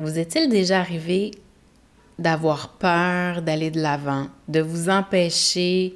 vous 0.00 0.18
est-il 0.18 0.48
déjà 0.48 0.80
arrivé 0.80 1.30
d'avoir 2.18 2.70
peur 2.70 3.42
d'aller 3.42 3.70
de 3.70 3.80
l'avant, 3.80 4.28
de 4.48 4.60
vous 4.60 4.88
empêcher 4.88 5.94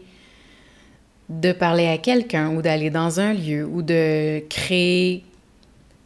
de 1.31 1.53
parler 1.53 1.87
à 1.87 1.97
quelqu'un 1.97 2.55
ou 2.55 2.61
d'aller 2.61 2.91
dans 2.91 3.19
un 3.19 3.33
lieu 3.33 3.65
ou 3.65 3.81
de 3.81 4.41
créer 4.51 5.25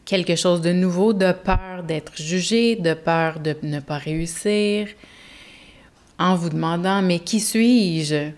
quelque 0.04 0.36
chose 0.36 0.60
de 0.60 0.72
nouveau, 0.72 1.12
de 1.12 1.32
peur 1.32 1.82
d'être 1.86 2.16
jugé, 2.16 2.76
de 2.76 2.94
peur 2.94 3.40
de 3.40 3.56
ne 3.62 3.80
pas 3.80 3.98
réussir, 3.98 4.88
en 6.18 6.36
vous 6.36 6.50
demandant, 6.50 7.02
mais 7.02 7.18
qui 7.18 7.40
suis-je 7.40 8.30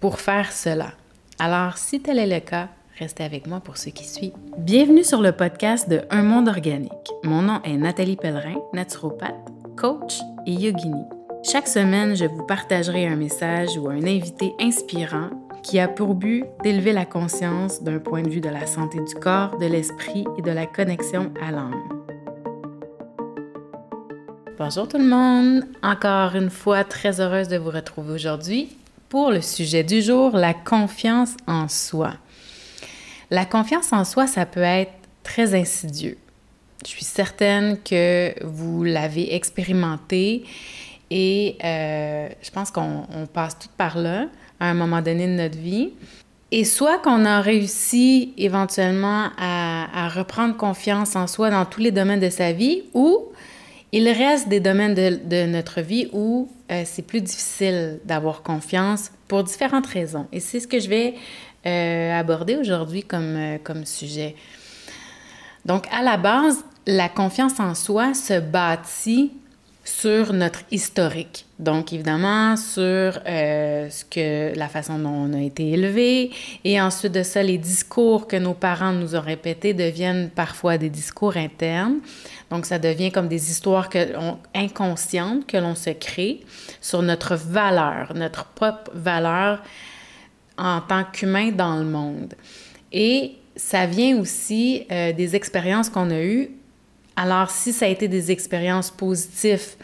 pour 0.00 0.20
faire 0.20 0.52
cela? 0.52 0.92
Alors, 1.38 1.78
si 1.78 2.00
tel 2.00 2.18
est 2.18 2.26
le 2.26 2.40
cas, 2.40 2.68
Restez 2.98 3.24
avec 3.24 3.48
moi 3.48 3.58
pour 3.58 3.76
ce 3.76 3.88
qui 3.88 4.04
suit. 4.06 4.32
Bienvenue 4.56 5.02
sur 5.02 5.20
le 5.20 5.32
podcast 5.32 5.88
de 5.88 6.02
Un 6.10 6.22
monde 6.22 6.46
organique. 6.46 7.10
Mon 7.24 7.42
nom 7.42 7.60
est 7.64 7.76
Nathalie 7.76 8.14
Pellerin, 8.14 8.60
naturopathe, 8.72 9.34
coach 9.76 10.20
et 10.46 10.52
yogini. 10.52 11.02
Chaque 11.42 11.66
semaine, 11.66 12.14
je 12.14 12.26
vous 12.26 12.46
partagerai 12.46 13.08
un 13.08 13.16
message 13.16 13.76
ou 13.76 13.88
un 13.88 14.04
invité 14.04 14.52
inspirant 14.60 15.30
qui 15.64 15.80
a 15.80 15.88
pour 15.88 16.14
but 16.14 16.44
d'élever 16.62 16.92
la 16.92 17.04
conscience 17.04 17.82
d'un 17.82 17.98
point 17.98 18.22
de 18.22 18.30
vue 18.30 18.40
de 18.40 18.48
la 18.48 18.64
santé 18.64 18.98
du 19.00 19.14
corps, 19.16 19.58
de 19.58 19.66
l'esprit 19.66 20.24
et 20.38 20.42
de 20.42 20.52
la 20.52 20.66
connexion 20.66 21.32
à 21.42 21.50
l'âme. 21.50 21.82
Bonjour 24.56 24.86
tout 24.86 24.98
le 24.98 25.08
monde, 25.08 25.64
encore 25.82 26.36
une 26.36 26.50
fois 26.50 26.84
très 26.84 27.20
heureuse 27.20 27.48
de 27.48 27.56
vous 27.56 27.70
retrouver 27.70 28.12
aujourd'hui 28.12 28.68
pour 29.08 29.32
le 29.32 29.40
sujet 29.40 29.82
du 29.82 30.00
jour, 30.00 30.36
la 30.36 30.54
confiance 30.54 31.36
en 31.48 31.66
soi. 31.66 32.12
La 33.34 33.44
confiance 33.44 33.92
en 33.92 34.04
soi, 34.04 34.28
ça 34.28 34.46
peut 34.46 34.60
être 34.60 34.92
très 35.24 35.56
insidieux. 35.60 36.16
Je 36.84 36.90
suis 36.90 37.04
certaine 37.04 37.78
que 37.82 38.32
vous 38.44 38.84
l'avez 38.84 39.34
expérimenté 39.34 40.44
et 41.10 41.56
euh, 41.64 42.28
je 42.40 42.50
pense 42.52 42.70
qu'on 42.70 43.02
passe 43.32 43.58
tout 43.58 43.70
par 43.76 43.98
là 43.98 44.28
à 44.60 44.66
un 44.66 44.74
moment 44.74 45.02
donné 45.02 45.26
de 45.26 45.32
notre 45.32 45.58
vie. 45.58 45.90
Et 46.52 46.62
soit 46.62 46.98
qu'on 46.98 47.24
a 47.24 47.40
réussi 47.40 48.34
éventuellement 48.36 49.30
à, 49.36 50.08
reprendre 50.10 50.56
confiance 50.56 51.16
en 51.16 51.26
soi 51.26 51.50
dans 51.50 51.64
tous 51.64 51.80
les 51.80 51.90
domaines 51.90 52.20
de 52.20 52.30
sa 52.30 52.52
vie, 52.52 52.84
ou 52.94 53.32
il 53.90 54.08
reste 54.08 54.48
des 54.48 54.60
domaines 54.60 54.94
de, 54.94 55.46
notre 55.46 55.80
vie 55.80 56.08
où 56.12 56.48
euh, 56.70 56.82
c'est 56.84 57.02
plus 57.02 57.20
difficile 57.20 57.98
d'avoir 58.04 58.42
confiance 58.42 59.10
pour 59.26 59.42
différentes 59.42 59.86
raisons. 59.88 60.28
Et 60.30 60.38
c'est 60.38 60.60
ce 60.60 60.68
que 60.68 60.78
je 60.78 60.88
vais 60.88 61.14
euh, 61.66 62.18
aborder 62.18 62.56
aujourd'hui 62.56 63.02
comme, 63.02 63.36
euh, 63.36 63.58
comme 63.62 63.86
sujet. 63.86 64.36
Donc, 65.64 65.86
à 65.90 66.02
la 66.02 66.16
base, 66.16 66.64
la 66.86 67.08
confiance 67.08 67.58
en 67.58 67.74
soi 67.74 68.12
se 68.12 68.38
bâtit 68.38 69.32
sur 69.84 70.32
notre 70.32 70.60
historique. 70.70 71.46
Donc, 71.58 71.92
évidemment, 71.92 72.56
sur 72.56 73.18
euh, 73.26 73.88
ce 73.90 74.04
que, 74.04 74.56
la 74.58 74.68
façon 74.68 74.98
dont 74.98 75.10
on 75.10 75.32
a 75.34 75.40
été 75.40 75.70
élevé. 75.70 76.30
Et 76.64 76.80
ensuite 76.80 77.12
de 77.12 77.22
ça, 77.22 77.42
les 77.42 77.58
discours 77.58 78.26
que 78.26 78.36
nos 78.36 78.54
parents 78.54 78.92
nous 78.92 79.14
ont 79.14 79.20
répétés 79.20 79.74
deviennent 79.74 80.30
parfois 80.30 80.78
des 80.78 80.90
discours 80.90 81.36
internes. 81.36 81.98
Donc, 82.50 82.66
ça 82.66 82.78
devient 82.78 83.12
comme 83.12 83.28
des 83.28 83.50
histoires 83.50 83.88
que 83.88 83.98
inconscientes 84.54 85.46
que 85.46 85.56
l'on 85.56 85.74
se 85.74 85.90
crée 85.90 86.40
sur 86.80 87.02
notre 87.02 87.36
valeur, 87.36 88.12
notre 88.14 88.46
propre 88.46 88.90
valeur 88.94 89.62
en 90.56 90.80
tant 90.80 91.04
qu'humain 91.04 91.50
dans 91.50 91.76
le 91.76 91.84
monde. 91.84 92.34
Et 92.92 93.32
ça 93.56 93.86
vient 93.86 94.18
aussi 94.18 94.86
euh, 94.90 95.12
des 95.12 95.36
expériences 95.36 95.88
qu'on 95.88 96.10
a 96.10 96.22
eues. 96.22 96.50
Alors, 97.16 97.50
si 97.50 97.72
ça 97.72 97.86
a 97.86 97.88
été 97.88 98.08
des 98.08 98.30
expériences 98.30 98.90
positives, 98.90 99.76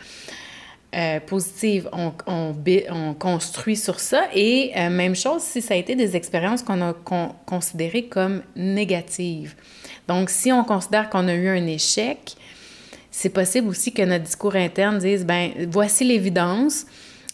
euh, 0.95 1.21
positives, 1.21 1.89
on, 1.93 2.13
on, 2.27 3.15
construit 3.15 3.77
sur 3.77 4.01
ça. 4.01 4.25
Et 4.35 4.73
euh, 4.77 4.91
même 4.91 5.15
chose 5.15 5.43
si 5.43 5.63
ça 5.63 5.75
a 5.75 5.77
été 5.77 5.95
des 5.95 6.17
expériences 6.17 6.63
qu'on 6.63 6.83
a 6.83 6.95
considérées 7.47 8.07
comme 8.07 8.43
négatives. 8.57 9.55
Donc, 10.09 10.31
si 10.31 10.51
on 10.51 10.65
considère 10.65 11.09
qu'on 11.09 11.29
a 11.29 11.35
eu 11.35 11.49
un 11.49 11.67
échec, 11.67 12.35
c'est 13.13 13.31
possible 13.31 13.69
aussi 13.69 13.93
que 13.93 14.03
notre 14.03 14.25
discours 14.25 14.57
interne 14.57 14.99
dise, 14.99 15.25
ben 15.25 15.53
voici 15.69 16.05
l'évidence, 16.05 16.87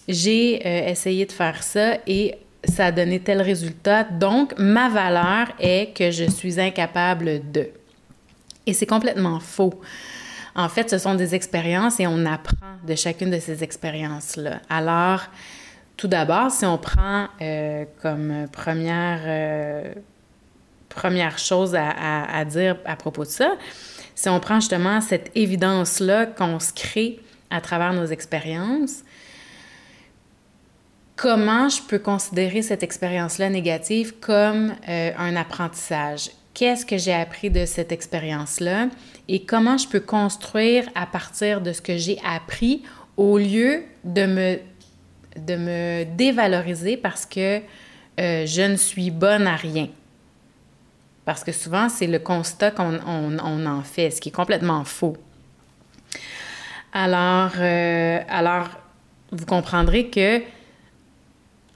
j'ai 0.08 0.66
essayé 0.90 1.24
de 1.24 1.32
faire 1.32 1.62
ça 1.62 1.98
et 2.06 2.34
ça 2.66 2.86
a 2.86 2.92
donné 2.92 3.20
tel 3.20 3.40
résultat. 3.42 4.04
Donc, 4.04 4.54
ma 4.58 4.88
valeur 4.88 5.48
est 5.58 5.96
que 5.96 6.10
je 6.10 6.24
suis 6.24 6.60
incapable 6.60 7.50
de. 7.50 7.68
Et 8.66 8.72
c'est 8.72 8.86
complètement 8.86 9.40
faux. 9.40 9.80
En 10.54 10.68
fait, 10.68 10.88
ce 10.88 10.98
sont 10.98 11.14
des 11.14 11.34
expériences 11.34 12.00
et 12.00 12.06
on 12.06 12.24
apprend 12.24 12.78
de 12.86 12.94
chacune 12.94 13.30
de 13.30 13.38
ces 13.38 13.62
expériences-là. 13.62 14.60
Alors, 14.70 15.20
tout 15.96 16.08
d'abord, 16.08 16.50
si 16.50 16.64
on 16.64 16.78
prend 16.78 17.28
euh, 17.40 17.84
comme 18.00 18.46
première, 18.50 19.20
euh, 19.26 19.92
première 20.88 21.38
chose 21.38 21.74
à, 21.74 21.90
à, 22.24 22.44
dire 22.44 22.76
à 22.86 22.96
propos 22.96 23.24
de 23.24 23.30
ça, 23.30 23.56
si 24.14 24.28
on 24.30 24.40
prend 24.40 24.60
justement 24.60 25.00
cette 25.02 25.30
évidence-là 25.34 26.26
qu'on 26.26 26.58
se 26.58 26.72
crée 26.72 27.20
à 27.50 27.60
travers 27.60 27.92
nos 27.92 28.06
expériences, 28.06 29.02
comment 31.16 31.68
je 31.70 31.82
peux 31.82 31.98
considérer 31.98 32.62
cette 32.62 32.82
expérience-là 32.82 33.48
négative 33.48 34.14
comme 34.20 34.74
euh, 34.88 35.10
un 35.18 35.34
apprentissage? 35.34 36.30
Qu'est-ce 36.54 36.86
que 36.86 36.96
j'ai 36.96 37.12
appris 37.12 37.50
de 37.50 37.66
cette 37.66 37.90
expérience-là? 37.90 38.88
Et 39.28 39.44
comment 39.44 39.76
je 39.76 39.88
peux 39.88 40.00
construire 40.00 40.88
à 40.94 41.06
partir 41.06 41.60
de 41.60 41.72
ce 41.72 41.82
que 41.82 41.96
j'ai 41.96 42.18
appris 42.24 42.82
au 43.16 43.38
lieu 43.38 43.82
de 44.04 44.26
me, 44.26 44.58
de 45.36 45.56
me 45.56 46.04
dévaloriser 46.04 46.96
parce 46.96 47.26
que 47.26 47.60
euh, 48.20 48.46
je 48.46 48.62
ne 48.62 48.76
suis 48.76 49.10
bonne 49.10 49.46
à 49.46 49.56
rien? 49.56 49.88
Parce 51.24 51.42
que 51.42 51.52
souvent, 51.52 51.88
c'est 51.88 52.06
le 52.06 52.20
constat 52.20 52.70
qu'on 52.70 53.00
on, 53.06 53.66
en 53.66 53.82
fait, 53.82 54.10
ce 54.10 54.20
qui 54.20 54.28
est 54.28 54.32
complètement 54.32 54.84
faux. 54.84 55.16
Alors, 56.92 57.52
euh, 57.58 58.20
alors 58.28 58.68
vous 59.32 59.44
comprendrez 59.44 60.08
que 60.08 60.40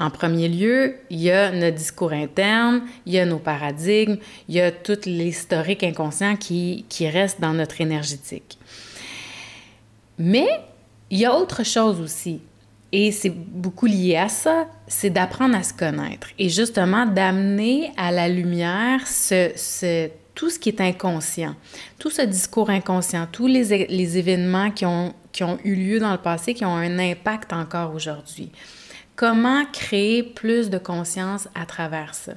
en 0.01 0.09
premier 0.09 0.49
lieu, 0.49 0.97
il 1.11 1.21
y 1.21 1.31
a 1.31 1.53
notre 1.53 1.77
discours 1.77 2.13
interne, 2.13 2.83
il 3.05 3.13
y 3.13 3.19
a 3.19 3.27
nos 3.27 3.39
paradigmes, 3.39 4.17
il 4.49 4.55
y 4.55 4.61
a 4.61 4.73
tout 4.73 4.99
l'historique 5.05 5.85
inconscient 5.85 6.37
qui, 6.37 6.87
qui 6.89 7.07
reste 7.09 7.39
dans 7.39 7.53
notre 7.53 7.83
énergétique. 7.83 8.59
Mais 10.19 10.49
il 11.11 11.19
y 11.19 11.27
a 11.27 11.37
autre 11.37 11.65
chose 11.67 12.01
aussi, 12.01 12.41
et 12.93 13.13
c'est 13.13 13.31
beaucoup 13.31 13.87
lié 13.87 14.17
à 14.17 14.31
ça, 14.31 14.67
c'est 14.87 15.11
d'apprendre 15.11 15.55
à 15.55 15.63
se 15.63 15.75
connaître 15.75 16.29
et 16.39 16.49
justement 16.49 17.05
d'amener 17.05 17.93
à 17.99 18.11
la 18.11 18.27
lumière 18.27 19.01
tout 20.35 20.49
ce 20.51 20.59
qui 20.59 20.71
est 20.71 20.81
inconscient, 20.81 21.55
tout 21.99 22.11
ce 22.11 22.23
discours 22.23 22.71
inconscient, 22.71 23.29
tous 23.31 23.47
les, 23.47 23.87
les 23.87 24.19
événements 24.19 24.71
qui 24.71 24.87
ont, 24.87 25.15
qui 25.31 25.45
ont 25.45 25.59
eu 25.63 25.75
lieu 25.75 26.01
dans 26.01 26.13
le 26.13 26.19
passé, 26.19 26.55
qui 26.55 26.65
ont 26.65 26.77
un 26.77 26.99
impact 26.99 27.53
encore 27.53 27.95
aujourd'hui. 27.95 28.51
Comment 29.21 29.67
créer 29.67 30.23
plus 30.23 30.71
de 30.71 30.79
conscience 30.79 31.47
à 31.55 31.67
travers 31.67 32.15
ça? 32.15 32.33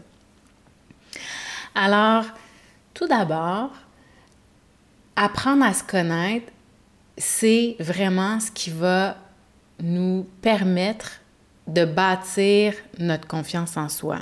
Alors, 1.74 2.26
tout 2.94 3.08
d'abord, 3.08 3.70
apprendre 5.16 5.64
à 5.64 5.74
se 5.74 5.86
connaître, 5.86 6.52
c'est 7.18 7.78
vraiment 7.80 8.42
ce 8.42 8.52
qui 8.52 8.70
va 8.70 9.16
nous 9.82 10.28
permettre 10.42 11.22
de 11.68 11.86
bâtir 11.86 12.74
notre 13.00 13.30
confiance 13.30 13.78
en 13.78 13.88
soi. 13.88 14.20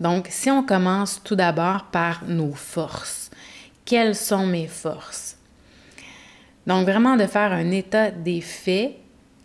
Donc, 0.00 0.28
si 0.30 0.50
on 0.50 0.62
commence 0.62 1.22
tout 1.22 1.36
d'abord 1.36 1.84
par 1.92 2.24
nos 2.24 2.54
forces, 2.54 3.30
quelles 3.84 4.16
sont 4.16 4.46
mes 4.46 4.68
forces? 4.68 5.36
Donc, 6.66 6.88
vraiment 6.88 7.16
de 7.16 7.26
faire 7.26 7.52
un 7.52 7.70
état 7.72 8.10
des 8.10 8.40
faits 8.40 8.96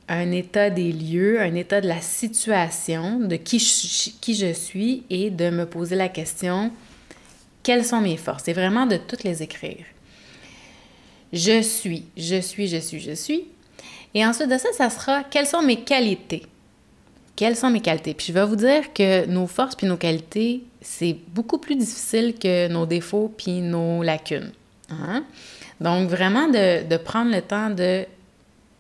un 0.10 0.32
état 0.32 0.72
des 0.72 0.92
lieux, 0.92 1.40
un 1.40 1.54
état 1.54 1.80
de 1.80 1.88
la 1.88 2.02
situation, 2.02 3.20
de 3.20 3.36
qui 3.36 3.60
je, 3.60 4.10
qui 4.20 4.34
je 4.34 4.52
suis 4.52 5.04
et 5.12 5.30
de 5.30 5.52
me 5.52 5.66
poser 5.66 5.96
la 5.96 6.10
question, 6.10 6.72
quelles 7.62 7.86
sont 7.86 8.02
mes 8.02 8.18
forces? 8.18 8.44
C'est 8.46 8.54
vraiment 8.54 8.88
de 8.88 8.98
toutes 8.98 9.24
les 9.24 9.44
écrire. 9.44 9.86
Je 11.32 11.62
suis, 11.62 12.06
je 12.18 12.42
suis, 12.42 12.68
je 12.68 12.78
suis, 12.78 13.00
je 13.00 13.12
suis. 13.12 13.46
Et 14.16 14.26
ensuite 14.26 14.50
de 14.50 14.58
ça, 14.58 14.70
ça 14.74 14.90
sera 14.90 15.24
quelles 15.24 15.46
sont 15.46 15.62
mes 15.62 15.82
qualités? 15.82 16.42
Quelles 17.36 17.56
sont 17.56 17.70
mes 17.70 17.82
qualités? 17.82 18.16
Puis 18.16 18.28
je 18.30 18.34
vais 18.34 18.46
vous 18.46 18.56
dire 18.56 18.92
que 18.92 19.28
nos 19.28 19.46
forces 19.46 19.76
puis 19.76 19.86
nos 19.86 19.98
qualités, 19.98 20.64
c'est 20.82 21.16
beaucoup 21.28 21.60
plus 21.60 21.76
difficile 21.76 22.34
que 22.34 22.68
nos 22.68 22.88
défauts 22.88 23.32
puis 23.38 23.62
nos 23.62 24.02
lacunes. 24.02 24.52
Hein? 24.90 25.24
Donc 25.80 26.10
vraiment 26.10 26.48
de, 26.48 26.88
de 26.88 26.98
prendre 26.98 27.32
le 27.32 27.44
temps 27.44 27.70
de 27.70 28.06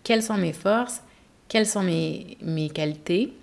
quelles 0.04 0.24
sont 0.24 0.38
mes 0.38 0.54
forces, 0.54 1.02
quelles 1.50 1.66
sont 1.66 1.84
mes, 1.84 2.38
mes 2.42 2.70
qualités, 2.70 3.34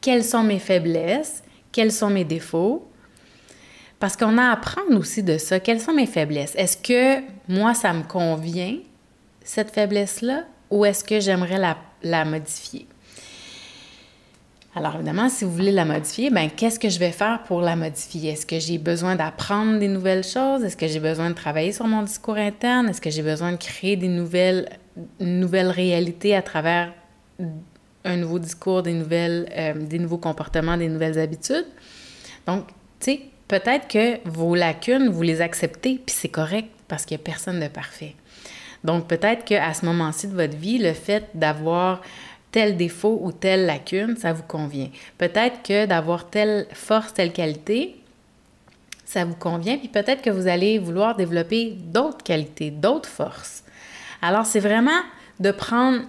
quelles 0.00 0.24
sont 0.24 0.42
mes 0.42 0.60
faiblesses, 0.60 1.42
quels 1.72 1.92
sont 1.92 2.08
mes 2.08 2.24
défauts? 2.24 2.88
Parce 3.98 4.16
qu'on 4.16 4.38
a 4.38 4.44
à 4.44 4.52
apprendre 4.52 4.98
aussi 4.98 5.22
de 5.22 5.36
ça. 5.36 5.58
Quelles 5.58 5.80
sont 5.80 5.92
mes 5.92 6.06
faiblesses? 6.06 6.54
Est-ce 6.54 6.76
que 6.76 7.22
moi, 7.48 7.74
ça 7.74 7.92
me 7.92 8.02
convient, 8.02 8.78
cette 9.42 9.72
faiblesse-là 9.72 10.44
ou 10.70 10.84
est-ce 10.84 11.02
que 11.02 11.20
j'aimerais 11.20 11.58
la, 11.58 11.76
la 12.02 12.24
modifier? 12.24 12.86
Alors 14.74 14.96
évidemment, 14.96 15.30
si 15.30 15.44
vous 15.44 15.52
voulez 15.52 15.72
la 15.72 15.86
modifier, 15.86 16.28
ben 16.28 16.50
qu'est-ce 16.54 16.78
que 16.78 16.90
je 16.90 16.98
vais 16.98 17.10
faire 17.10 17.42
pour 17.44 17.62
la 17.62 17.76
modifier? 17.76 18.32
Est-ce 18.32 18.44
que 18.44 18.58
j'ai 18.60 18.76
besoin 18.76 19.16
d'apprendre 19.16 19.78
des 19.78 19.88
nouvelles 19.88 20.24
choses? 20.24 20.62
Est-ce 20.64 20.76
que 20.76 20.86
j'ai 20.86 21.00
besoin 21.00 21.30
de 21.30 21.34
travailler 21.34 21.72
sur 21.72 21.86
mon 21.86 22.02
discours 22.02 22.36
interne? 22.36 22.90
Est-ce 22.90 23.00
que 23.00 23.08
j'ai 23.08 23.22
besoin 23.22 23.52
de 23.52 23.56
créer 23.56 23.96
des 23.96 24.08
nouvelles 24.08 24.68
nouvelles 25.20 25.70
réalités 25.70 26.34
à 26.34 26.42
travers 26.42 26.92
un 28.04 28.16
nouveau 28.16 28.38
discours, 28.38 28.82
des 28.82 28.92
nouvelles 28.92 29.48
euh, 29.56 29.74
des 29.74 29.98
nouveaux 29.98 30.18
comportements, 30.18 30.76
des 30.76 30.88
nouvelles 30.88 31.18
habitudes 31.18 31.66
Donc, 32.46 32.68
tu 33.00 33.12
sais, 33.12 33.20
peut-être 33.48 33.88
que 33.88 34.28
vos 34.28 34.54
lacunes, 34.54 35.08
vous 35.08 35.22
les 35.22 35.40
acceptez, 35.40 36.00
puis 36.04 36.14
c'est 36.16 36.28
correct 36.28 36.68
parce 36.88 37.04
qu'il 37.04 37.16
n'y 37.16 37.22
a 37.22 37.24
personne 37.24 37.60
de 37.60 37.68
parfait. 37.68 38.14
Donc, 38.84 39.08
peut-être 39.08 39.44
qu'à 39.44 39.74
ce 39.74 39.84
moment-ci 39.84 40.28
de 40.28 40.34
votre 40.34 40.56
vie, 40.56 40.78
le 40.78 40.92
fait 40.92 41.24
d'avoir 41.34 42.00
tel 42.52 42.76
défaut 42.76 43.18
ou 43.22 43.32
telle 43.32 43.66
lacune, 43.66 44.16
ça 44.16 44.32
vous 44.32 44.44
convient. 44.44 44.88
Peut-être 45.18 45.62
que 45.62 45.86
d'avoir 45.86 46.30
telle 46.30 46.66
force, 46.72 47.12
telle 47.12 47.32
qualité, 47.32 47.96
ça 49.04 49.24
vous 49.24 49.34
convient, 49.34 49.76
puis 49.76 49.88
peut-être 49.88 50.22
que 50.22 50.30
vous 50.30 50.46
allez 50.46 50.78
vouloir 50.78 51.16
développer 51.16 51.76
d'autres 51.76 52.22
qualités, 52.24 52.70
d'autres 52.70 53.08
forces. 53.08 53.62
Alors, 54.22 54.46
c'est 54.46 54.60
vraiment 54.60 55.02
de 55.40 55.50
prendre 55.50 56.02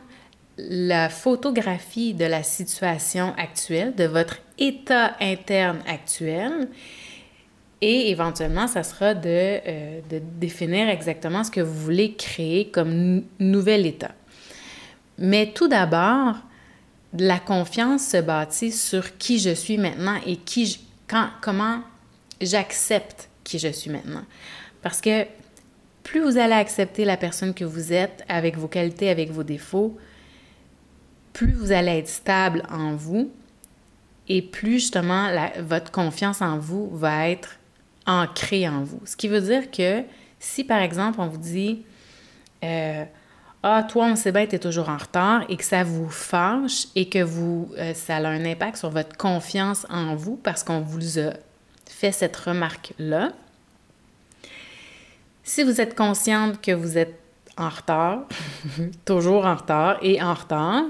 la 0.57 1.09
photographie 1.09 2.13
de 2.13 2.25
la 2.25 2.43
situation 2.43 3.33
actuelle, 3.37 3.93
de 3.95 4.05
votre 4.05 4.37
état 4.57 5.15
interne 5.19 5.79
actuel, 5.87 6.69
et 7.81 8.09
éventuellement, 8.09 8.67
ça 8.67 8.81
sera 8.81 9.13
de, 9.13 9.27
euh, 9.29 9.99
définir 10.39 10.89
exactement 10.89 11.43
ce 11.43 11.51
que 11.51 11.61
vous 11.61 11.79
voulez 11.79 12.15
créer 12.15 12.69
comme 12.69 13.23
nouvel 13.39 13.85
état. 13.85 14.13
Mais 15.19 15.51
tout 15.53 15.67
d'abord, 15.67 16.37
la 17.13 17.39
confiance 17.39 18.07
se 18.07 18.17
bâtit 18.17 18.71
sur 18.71 19.17
qui 19.17 19.37
je 19.37 19.51
suis 19.51 19.77
maintenant 19.77 20.19
et 20.25 20.37
qui 20.37 20.79
quand, 21.07 21.29
comment 21.41 21.81
j'accepte 22.41 23.29
qui 23.43 23.59
je 23.59 23.69
suis 23.69 23.89
maintenant. 23.89 24.23
Parce 24.81 24.99
que 24.99 25.25
plus 26.07 26.21
vous 26.21 26.37
allez 26.37 26.53
accepter 26.53 27.03
la 27.03 27.17
personne 27.17 27.53
que 27.53 27.65
vous 27.65 27.91
êtes 27.91 28.23
avec 28.29 28.57
vos 28.57 28.69
qualités, 28.69 29.09
avec 29.09 29.29
vos 29.29 29.43
défauts, 29.43 29.97
plus 31.33 31.51
vous 31.51 31.73
allez 31.73 31.99
être 31.99 32.07
stable 32.07 32.63
en 32.71 32.95
vous 32.95 33.29
et 34.29 34.41
plus 34.41 34.79
justement 34.79 35.29
votre 35.59 35.91
confiance 35.91 36.41
en 36.41 36.57
vous 36.57 36.89
va 36.95 37.27
être 37.29 37.59
ancrée 38.05 38.69
en 38.69 38.83
vous. 38.83 39.01
Ce 39.03 39.17
qui 39.17 39.27
veut 39.27 39.41
dire 39.41 39.69
que 39.69 40.03
si 40.39 40.63
par 40.63 40.79
exemple 40.79 41.19
on 41.19 41.27
vous 41.27 41.37
dit 41.37 41.83
euh, 42.63 43.03
ah, 43.63 43.83
toi, 43.83 44.05
on 44.05 44.15
sait 44.15 44.31
bien, 44.31 44.45
tu 44.45 44.55
es 44.55 44.59
toujours 44.59 44.87
en 44.87 44.97
retard 44.97 45.43
et 45.49 45.57
que 45.57 45.63
ça 45.63 45.83
vous 45.83 46.09
fâche 46.09 46.87
et 46.95 47.09
que 47.09 47.21
vous, 47.21 47.69
euh, 47.77 47.93
ça 47.93 48.15
a 48.15 48.27
un 48.27 48.45
impact 48.45 48.77
sur 48.77 48.91
votre 48.91 49.17
confiance 49.17 49.85
en 49.89 50.15
vous 50.15 50.37
parce 50.37 50.63
qu'on 50.63 50.79
vous 50.79 51.19
a 51.19 51.33
fait 51.85 52.13
cette 52.13 52.37
remarque-là. 52.37 53.33
Si 55.47 55.63
vous 55.63 55.79
êtes 55.79 55.95
consciente 55.95 56.59
que 56.59 56.73
vous 56.73 56.97
êtes 56.97 57.17
en 57.55 57.69
retard, 57.69 58.25
toujours 59.05 59.45
en 59.45 59.55
retard 59.55 59.97
et 60.01 60.21
en 60.21 60.33
retard, 60.33 60.83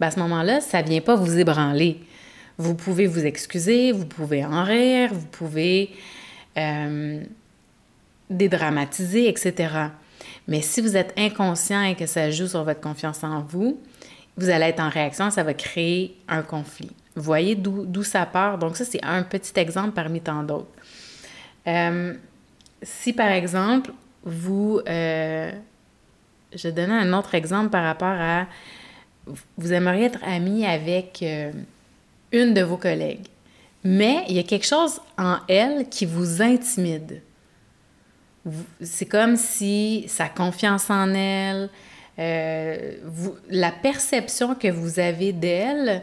ben 0.00 0.06
à 0.06 0.10
ce 0.10 0.18
moment-là, 0.20 0.62
ça 0.62 0.82
ne 0.82 0.88
vient 0.88 1.02
pas 1.02 1.16
vous 1.16 1.38
ébranler. 1.38 2.00
Vous 2.56 2.74
pouvez 2.74 3.06
vous 3.06 3.26
excuser, 3.26 3.92
vous 3.92 4.06
pouvez 4.06 4.42
en 4.42 4.64
rire, 4.64 5.10
vous 5.12 5.26
pouvez 5.26 5.90
euh, 6.56 7.22
dédramatiser, 8.30 9.28
etc. 9.28 9.68
Mais 10.48 10.62
si 10.62 10.80
vous 10.80 10.96
êtes 10.96 11.12
inconscient 11.18 11.82
et 11.82 11.94
que 11.94 12.06
ça 12.06 12.30
joue 12.30 12.46
sur 12.46 12.64
votre 12.64 12.80
confiance 12.80 13.22
en 13.22 13.42
vous, 13.42 13.82
vous 14.38 14.48
allez 14.48 14.64
être 14.64 14.80
en 14.80 14.88
réaction, 14.88 15.30
ça 15.30 15.42
va 15.42 15.52
créer 15.52 16.16
un 16.26 16.40
conflit. 16.40 16.90
Vous 17.16 17.22
voyez 17.22 17.54
d'où 17.54 18.02
ça 18.02 18.24
part? 18.24 18.56
Donc 18.56 18.78
ça, 18.78 18.86
c'est 18.86 19.04
un 19.04 19.24
petit 19.24 19.60
exemple 19.60 19.90
parmi 19.90 20.22
tant 20.22 20.42
d'autres. 20.42 20.72
Euh, 21.66 22.14
si 22.82 23.12
par 23.12 23.30
exemple, 23.30 23.92
vous... 24.24 24.80
Euh, 24.88 25.50
je 26.52 26.68
donne 26.68 26.90
un 26.90 27.16
autre 27.16 27.34
exemple 27.34 27.70
par 27.70 27.84
rapport 27.84 28.08
à... 28.08 28.46
Vous 29.56 29.72
aimeriez 29.72 30.06
être 30.06 30.18
ami 30.24 30.66
avec 30.66 31.22
euh, 31.22 31.52
une 32.32 32.54
de 32.54 32.62
vos 32.62 32.76
collègues, 32.76 33.28
mais 33.84 34.24
il 34.28 34.34
y 34.34 34.38
a 34.40 34.42
quelque 34.42 34.66
chose 34.66 35.00
en 35.16 35.36
elle 35.46 35.88
qui 35.88 36.06
vous 36.06 36.42
intimide 36.42 37.22
c'est 38.80 39.06
comme 39.06 39.36
si 39.36 40.04
sa 40.08 40.28
confiance 40.28 40.90
en 40.90 41.12
elle, 41.14 41.68
euh, 42.18 42.94
la 43.48 43.70
perception 43.70 44.54
que 44.54 44.68
vous 44.68 44.98
avez 44.98 45.32
d'elle 45.32 46.02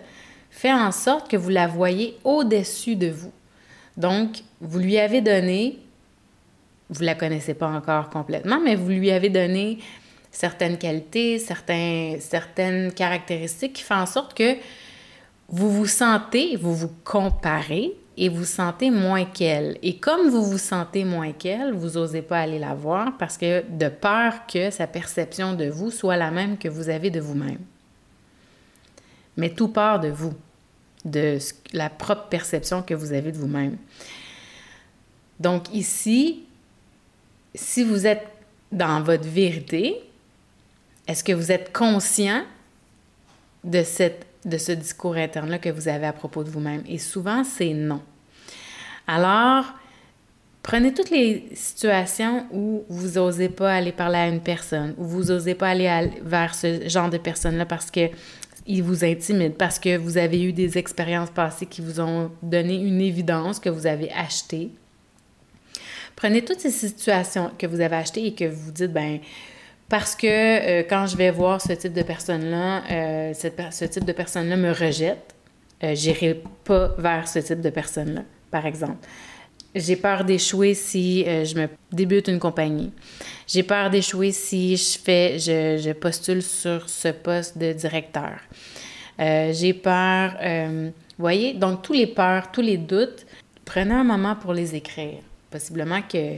fait 0.50 0.74
en 0.74 0.92
sorte 0.92 1.30
que 1.30 1.38
vous 1.38 1.50
la 1.50 1.68
voyez 1.68 2.18
au-dessus 2.24 2.96
de 2.96 3.10
vous. 3.10 3.32
Donc, 3.98 4.44
vous 4.62 4.80
lui 4.80 4.98
avez 4.98 5.22
donné, 5.22 5.80
vous 6.90 7.04
la 7.04 7.16
connaissez 7.16 7.54
pas 7.54 7.68
encore 7.68 8.10
complètement, 8.10 8.60
mais 8.64 8.76
vous 8.76 8.90
lui 8.90 9.12
avez 9.12 9.30
donné 9.30 9.80
certaines 10.32 10.78
qualités, 10.78 11.40
certains, 11.40 12.16
certaines 12.20 12.92
caractéristiques 12.94 13.74
qui 13.74 13.84
font 13.84 13.96
en 13.96 14.06
sorte 14.06 14.34
que 14.34 14.56
vous 15.50 15.72
vous 15.72 15.86
sentez, 15.88 16.56
vous 16.56 16.76
vous 16.76 16.92
comparez 17.04 17.94
et 18.18 18.30
vous 18.30 18.46
sentez 18.46 18.90
moins 18.90 19.26
qu'elle. 19.26 19.78
Et 19.82 19.98
comme 19.98 20.30
vous 20.30 20.44
vous 20.44 20.58
sentez 20.58 21.06
moins 21.06 21.32
qu'elle, 21.32 21.74
vous 21.74 21.92
n'osez 21.92 22.22
pas 22.22 22.40
aller 22.40 22.60
la 22.60 22.74
voir 22.74 23.16
parce 23.18 23.38
que 23.38 23.64
de 23.70 23.90
peur 23.90 24.48
que 24.48 24.72
sa 24.72 24.88
perception 24.88 25.54
de 25.54 25.66
vous 25.66 25.92
soit 25.92 26.18
la 26.18 26.32
même 26.32 26.58
que 26.58 26.68
vous 26.68 26.90
avez 26.90 27.10
de 27.10 27.20
vous-même. 27.20 27.60
Mais 29.38 29.52
tout 29.52 29.68
part 29.68 30.00
de 30.00 30.10
vous, 30.10 30.34
de 31.06 31.38
la 31.74 31.90
propre 31.90 32.28
perception 32.28 32.82
que 32.82 32.96
vous 32.96 33.14
avez 33.14 33.32
de 33.32 33.38
vous-même. 33.38 33.78
Donc 35.40 35.72
ici, 35.74 36.47
si 37.56 37.84
vous 37.84 38.06
êtes 38.06 38.28
dans 38.72 39.02
votre 39.02 39.28
vérité, 39.28 39.96
est-ce 41.08 41.24
que 41.24 41.34
vous 41.34 41.52
êtes 41.52 41.72
conscient 41.74 42.44
de 43.64 43.84
cette 43.84 44.26
de 44.46 44.58
ce 44.58 44.72
discours 44.72 45.16
interne-là 45.16 45.60
que 45.60 45.70
vous 45.70 45.88
avez 45.88 46.06
à 46.06 46.14
propos 46.14 46.44
de 46.44 46.50
vous-même? 46.50 46.84
Et 46.88 46.98
souvent, 46.98 47.44
c'est 47.44 47.74
non. 47.74 48.02
Alors, 49.06 49.66
prenez 50.64 50.94
toutes 50.94 51.10
les 51.10 51.50
situations 51.54 52.46
où 52.52 52.84
vous 52.88 53.20
n'osez 53.20 53.50
pas 53.50 53.74
aller 53.74 53.92
parler 53.92 54.18
à 54.18 54.28
une 54.28 54.42
personne, 54.42 54.94
où 54.98 55.04
vous 55.04 55.26
n'osez 55.26 55.54
pas 55.54 55.70
aller 55.70 56.12
vers 56.24 56.56
ce 56.56 56.88
genre 56.88 57.10
de 57.10 57.18
personne-là 57.18 57.66
parce 57.66 57.92
que 57.92 58.10
il 58.70 58.84
vous 58.84 59.06
intimide, 59.06 59.54
parce 59.54 59.80
que 59.80 59.96
vous 59.96 60.18
avez 60.18 60.44
eu 60.44 60.52
des 60.52 60.78
expériences 60.78 61.30
passées 61.30 61.66
qui 61.66 61.82
vous 61.82 62.02
ont 62.02 62.32
donné 62.44 62.76
une 62.76 63.00
évidence 63.00 63.60
que 63.60 63.70
vous 63.70 63.88
avez 63.88 64.12
achetée. 64.12 64.72
Prenez 66.18 66.44
toutes 66.44 66.60
ces 66.60 66.72
situations 66.72 67.52
que 67.60 67.68
vous 67.68 67.80
avez 67.80 67.96
achetées 67.96 68.26
et 68.26 68.34
que 68.34 68.46
vous 68.46 68.72
dites, 68.72 68.92
ben 68.92 69.20
parce 69.88 70.16
que 70.16 70.28
euh, 70.28 70.84
quand 70.90 71.06
je 71.06 71.16
vais 71.16 71.30
voir 71.30 71.62
ce 71.62 71.74
type 71.74 71.94
de 71.94 72.02
personne-là, 72.02 72.84
euh, 72.92 73.34
ce 73.34 73.86
type 73.86 74.04
de 74.04 74.12
personne-là 74.12 74.58
me 74.58 74.72
rejette, 74.72 75.36
euh, 75.84 75.94
j'irai 75.94 76.42
pas 76.64 76.96
vers 76.98 77.28
ce 77.28 77.38
type 77.38 77.62
de 77.62 77.70
personne-là, 77.70 78.24
par 78.50 78.66
exemple. 78.66 78.98
J'ai 79.76 79.96
peur 79.96 80.24
d'échouer 80.24 80.74
si 80.74 81.24
euh, 81.28 81.46
je 81.46 81.56
me 81.56 81.68
débute 81.92 82.30
une 82.30 82.40
compagnie. 82.40 82.92
J'ai 83.46 83.62
peur 83.62 83.92
d'échouer 83.92 84.32
si 84.32 84.76
je 84.76 84.98
fais, 84.98 85.38
je, 85.38 85.78
je, 85.78 85.92
postule 85.92 86.42
sur 86.42 86.90
ce 86.90 87.10
poste 87.10 87.60
de 87.60 87.74
directeur. 87.74 88.40
J'ai 89.20 89.74
peur, 89.74 90.36
vous 90.42 90.92
voyez, 91.18 91.54
donc 91.54 91.82
tous 91.82 91.94
les 91.94 92.06
peurs, 92.08 92.52
tous 92.52 92.62
les 92.62 92.78
doutes, 92.78 93.26
prenez 93.66 93.94
un 93.94 94.04
moment 94.04 94.36
pour 94.36 94.54
les 94.54 94.76
écrire. 94.76 95.27
Possiblement 95.50 96.02
que 96.02 96.38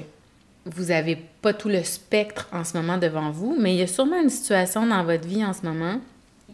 vous 0.65 0.85
n'avez 0.85 1.15
pas 1.15 1.53
tout 1.53 1.69
le 1.69 1.83
spectre 1.83 2.47
en 2.51 2.63
ce 2.63 2.77
moment 2.77 2.97
devant 2.97 3.31
vous, 3.31 3.55
mais 3.59 3.73
il 3.73 3.79
y 3.79 3.83
a 3.83 3.87
sûrement 3.87 4.21
une 4.21 4.29
situation 4.29 4.85
dans 4.85 5.03
votre 5.03 5.27
vie 5.27 5.43
en 5.43 5.53
ce 5.53 5.65
moment 5.65 5.99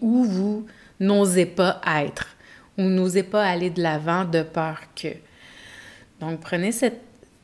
où 0.02 0.24
vous 0.24 0.66
n'osez 1.00 1.46
pas 1.46 1.82
être, 1.86 2.28
ou 2.78 2.84
n'osez 2.84 3.24
pas 3.24 3.46
aller 3.46 3.70
de 3.70 3.82
l'avant 3.82 4.26
de 4.26 4.44
peur 4.44 4.80
que. 4.96 5.10
Donc, 6.20 6.40
prenez 6.40 6.72
cette, 6.72 7.02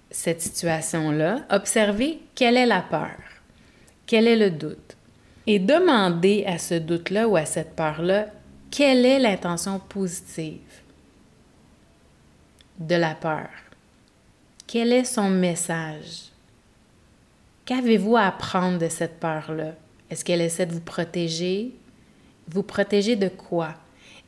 cette 0.09 0.41
situation-là, 0.41 1.45
observez 1.49 2.19
quelle 2.35 2.57
est 2.57 2.65
la 2.65 2.81
peur, 2.81 3.17
quel 4.05 4.27
est 4.27 4.37
le 4.37 4.51
doute, 4.51 4.95
et 5.47 5.59
demandez 5.59 6.45
à 6.45 6.57
ce 6.57 6.75
doute-là 6.75 7.27
ou 7.27 7.35
à 7.35 7.45
cette 7.45 7.75
peur-là 7.75 8.27
quelle 8.69 9.05
est 9.05 9.19
l'intention 9.19 9.79
positive 9.79 10.59
de 12.79 12.95
la 12.95 13.15
peur. 13.15 13.49
Quel 14.71 14.93
est 14.93 15.03
son 15.03 15.29
message? 15.29 16.29
Qu'avez-vous 17.65 18.15
à 18.15 18.27
apprendre 18.27 18.77
de 18.77 18.87
cette 18.87 19.19
peur-là? 19.19 19.73
Est-ce 20.09 20.23
qu'elle 20.23 20.39
essaie 20.39 20.65
de 20.65 20.71
vous 20.71 20.79
protéger? 20.79 21.73
Vous 22.47 22.63
protéger 22.63 23.17
de 23.17 23.27
quoi? 23.27 23.73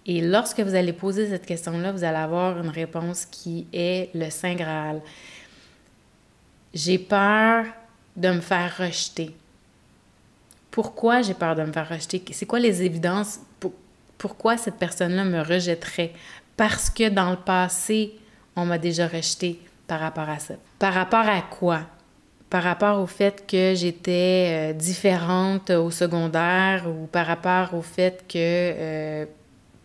Et 0.05 0.19
lorsque 0.19 0.59
vous 0.59 0.75
allez 0.75 0.91
poser 0.91 1.29
cette 1.29 1.45
question-là, 1.45 1.93
vous 1.93 2.03
allez 2.03 2.17
avoir 2.17 2.59
une 2.59 2.67
réponse 2.67 3.25
qui 3.25 3.67
est 3.71 4.13
le 4.13 4.29
Saint 4.29 4.55
Graal. 4.55 5.01
J'ai 6.73 6.99
peur 6.99 7.63
de 8.17 8.27
me 8.27 8.41
faire 8.41 8.75
rejeter. 8.77 9.33
pourquoi 10.71 11.21
j'ai 11.21 11.35
peur 11.35 11.55
de 11.55 11.63
me 11.63 11.71
faire 11.71 11.87
rejeter? 11.87 12.21
C'est 12.33 12.45
quoi 12.45 12.59
les 12.59 12.83
évidences? 12.83 13.39
pourquoi 14.17 14.57
cette 14.57 14.75
personne-là 14.75 15.23
me 15.23 15.39
rejetterait? 15.39 16.11
Parce 16.57 16.89
que 16.89 17.07
dans 17.07 17.31
le 17.31 17.37
passé, 17.37 18.15
on 18.57 18.65
m'a 18.65 18.77
déjà 18.77 19.07
rejeté 19.07 19.57
par 19.87 19.99
rapport 19.99 20.29
à 20.29 20.39
ça. 20.39 20.55
Par 20.79 20.93
rapport 20.93 21.27
à 21.27 21.41
quoi? 21.41 21.81
Par 22.49 22.63
rapport 22.63 22.99
au 22.99 23.07
fait 23.07 23.45
que 23.47 23.73
j'étais 23.75 24.71
euh, 24.71 24.73
différente 24.73 25.69
au 25.71 25.89
secondaire 25.89 26.85
ou 26.87 27.07
par 27.07 27.25
rapport 27.25 27.73
au 27.73 27.81
fait 27.81 28.23
que 28.27 28.35
euh, 28.37 29.25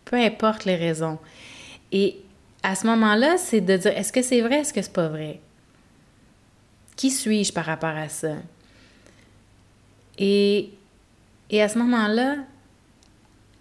peu 0.05 0.17
importe 0.17 0.65
les 0.65 0.75
raisons. 0.75 1.17
Et 1.91 2.17
à 2.61 2.75
ce 2.75 2.85
moment-là, 2.87 3.37
c'est 3.37 3.61
de 3.61 3.77
dire 3.77 3.97
est-ce 3.97 4.13
que 4.13 4.21
c'est 4.21 4.41
vrai, 4.41 4.59
est-ce 4.59 4.73
que 4.73 4.81
c'est 4.81 4.93
pas 4.93 5.07
vrai? 5.07 5.39
Qui 6.95 7.09
suis-je 7.09 7.53
par 7.53 7.65
rapport 7.65 7.95
à 7.95 8.09
ça? 8.09 8.33
Et, 10.17 10.69
et 11.49 11.61
à 11.61 11.69
ce 11.69 11.79
moment-là, 11.79 12.35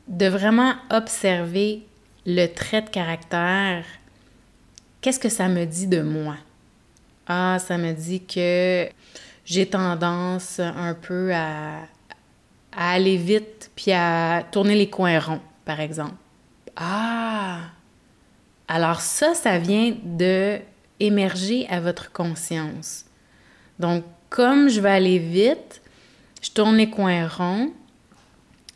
de 0.09 0.27
vraiment 0.27 0.75
observer 0.91 1.83
le 2.27 2.47
trait 2.47 2.83
de 2.83 2.91
caractère, 2.91 3.85
qu'est-ce 5.01 5.19
que 5.19 5.29
ça 5.29 5.49
me 5.49 5.65
dit 5.65 5.87
de 5.87 6.03
moi? 6.03 6.37
Ah, 7.27 7.59
ça 7.59 7.77
me 7.79 7.93
dit 7.93 8.25
que 8.25 8.89
j'ai 9.45 9.67
tendance 9.67 10.61
un 10.61 10.95
peu 10.95 11.33
à, 11.35 11.81
aller 12.77 13.17
vite 13.17 13.71
puis 13.75 13.93
à 13.93 14.45
tourner 14.51 14.75
les 14.75 14.89
coins 14.89 15.19
ronds, 15.19 15.41
par 15.65 15.81
exemple. 15.81 16.15
Ah! 16.77 17.61
Alors 18.69 19.01
ça, 19.01 19.35
ça 19.35 19.59
vient 19.59 19.95
de 20.05 20.59
émerger 21.01 21.67
à 21.69 21.81
votre 21.81 22.13
conscience. 22.13 23.05
Donc, 23.79 24.05
comme 24.29 24.69
je 24.69 24.81
vais 24.81 24.91
aller 24.91 25.19
vite, 25.19 25.81
je 26.43 26.51
tourne 26.51 26.77
les 26.77 26.91
coins 26.91 27.27
ronds. 27.27 27.73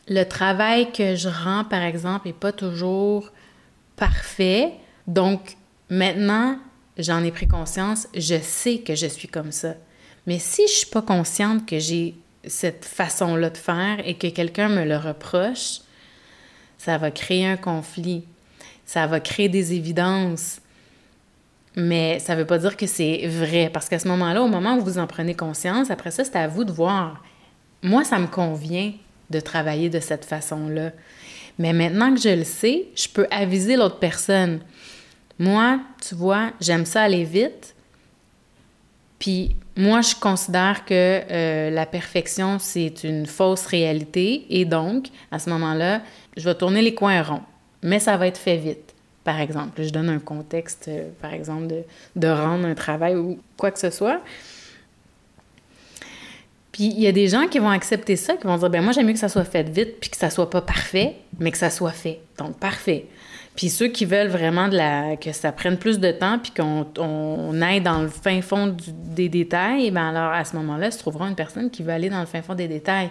Le 0.09 0.25
travail 0.25 0.93
que 0.93 1.15
je 1.15 1.29
rends, 1.29 1.65
par 1.65 1.83
exemple, 1.83 2.27
n'est 2.27 2.33
pas 2.33 2.53
toujours 2.53 3.31
parfait. 3.97 4.73
Donc, 5.07 5.57
maintenant, 5.91 6.59
j'en 6.99 7.23
ai 7.23 7.31
pris 7.31 7.49
conscience, 7.49 8.09
je 8.15 8.41
sais 8.41 8.79
que 8.79 8.95
je 8.95 9.07
suis 9.07 9.29
comme 9.29 9.53
ça. 9.53 9.75
Mais 10.27 10.39
si 10.39 10.63
je 10.69 10.73
suis 10.73 10.87
pas 10.87 11.03
consciente 11.03 11.67
que 11.67 11.79
j'ai 11.79 12.15
cette 12.47 12.85
façon-là 12.85 13.51
de 13.51 13.57
faire 13.57 14.07
et 14.07 14.15
que 14.15 14.29
quelqu'un 14.29 14.69
me 14.69 14.85
le 14.85 14.97
reproche, 14.97 15.81
ça 16.79 16.99
va 16.99 17.11
créer 17.11 17.47
un 17.47 17.57
conflit, 17.57 18.25
ça 18.85 19.07
va 19.07 19.21
créer 19.21 19.49
des 19.49 19.73
évidences. 19.75 20.61
Mais 21.75 22.19
ça 22.19 22.35
ne 22.35 22.41
veut 22.41 22.47
pas 22.47 22.59
dire 22.59 22.77
que 22.77 22.87
c'est 22.87 23.27
vrai, 23.27 23.71
parce 23.73 23.89
qu'à 23.89 23.99
ce 23.99 24.09
moment-là, 24.09 24.43
au 24.43 24.49
moment 24.49 24.77
où 24.77 24.81
vous 24.83 24.99
en 24.99 25.07
prenez 25.07 25.35
conscience, 25.35 25.91
après 25.91 26.11
ça, 26.11 26.25
c'est 26.25 26.37
à 26.37 26.49
vous 26.49 26.65
de 26.65 26.73
voir. 26.73 27.23
Moi, 27.83 28.05
ça 28.05 28.19
me 28.19 28.27
convient 28.27 28.93
de 29.31 29.41
travailler 29.41 29.89
de 29.89 30.01
cette 30.01 30.25
façon-là. 30.25 30.91
Mais 31.59 31.73
maintenant 31.73 32.15
que 32.15 32.21
je 32.21 32.29
le 32.29 32.45
sais, 32.45 32.87
je 32.95 33.09
peux 33.09 33.27
aviser 33.31 33.77
l'autre 33.77 33.99
personne. 33.99 34.61
Moi, 35.43 35.81
tu 36.01 36.15
vois, 36.15 36.53
j'aime 36.61 36.87
ça 36.87 37.03
aller 37.03 37.25
vite. 37.25 37.75
Puis 39.19 39.57
moi, 39.77 40.01
je 40.01 40.15
considère 40.15 40.85
que 40.85 40.95
euh, 40.95 41.69
la 41.69 41.85
perfection, 41.85 42.61
c'est 42.61 43.03
une 43.03 43.27
fausse 43.27 43.67
réalité. 43.67 44.47
Et 44.51 44.65
donc, 44.65 45.09
à 45.33 45.41
ce 45.41 45.51
moment-là, 45.51 46.03
je 46.37 46.49
vais 46.49 46.55
tourner 46.55 46.81
les 46.81 46.95
coins 46.95 47.21
ronds. 47.25 47.43
Mais 47.83 47.99
ça 47.99 48.17
va 48.17 48.29
être 48.29 48.39
fait 48.39 48.57
vite. 48.57 48.95
Par 49.25 49.41
exemple, 49.41 49.83
je 49.83 49.91
donne 49.91 50.11
un 50.11 50.21
contexte, 50.21 50.87
euh, 50.87 51.09
par 51.21 51.35
exemple, 51.35 51.75
de, 52.15 52.29
rendre 52.29 52.65
un 52.65 52.77
travail 52.77 53.17
ou 53.17 53.41
quoi 53.57 53.73
que 53.73 53.81
ce 53.81 53.91
soit. 53.91 54.21
Puis 56.71 56.85
il 56.85 57.01
y 57.01 57.09
a 57.09 57.13
des 57.13 57.27
gens 57.27 57.49
qui 57.49 57.59
vont 57.59 57.71
accepter 57.71 58.15
ça, 58.15 58.37
qui 58.37 58.47
vont 58.47 58.59
dire 58.59 58.71
ben 58.71 58.81
moi 58.81 58.93
j'aime 58.93 59.09
mieux 59.09 59.13
que 59.13 59.19
ça 59.19 59.29
soit 59.29 59.45
fait 59.45 59.69
vite 59.69 59.99
puis 60.01 60.09
que 60.09 60.17
ça 60.17 60.31
soit 60.31 60.49
pas 60.49 60.63
parfait, 60.63 61.17
mais 61.41 61.51
que 61.51 61.59
ça 61.59 61.69
soit 61.69 61.91
fait. 61.91 62.21
Donc 62.39 62.59
parfait. 62.61 63.07
Puis 63.57 63.69
ceux 63.69 63.89
qui 63.89 64.07
veulent 64.07 64.29
vraiment 64.29 64.71
que 65.21 65.33
ça 65.33 65.53
prenne 65.53 65.77
plus 65.77 65.99
de 65.99 66.11
temps 66.11 66.39
puis 66.39 66.53
qu'on 66.53 66.87
on 66.99 67.61
aille 67.61 67.83
dans 67.83 68.01
le 68.01 68.09
fin 68.09 68.41
fond 68.41 68.75
des 68.89 69.29
détails, 69.29 69.91
ben 69.91 70.09
alors 70.09 70.33
à 70.33 70.45
ce 70.45 70.57
moment-là, 70.57 70.91
se 70.91 70.99
trouvera 70.99 71.29
une 71.29 71.35
personne 71.35 71.71
qui 71.71 71.83
va 71.83 71.95
aller 71.95 72.09
dans 72.09 72.21
le 72.21 72.27
fin 72.27 72.41
fond 72.41 72.55
des 72.55 72.69
détails. 72.69 73.11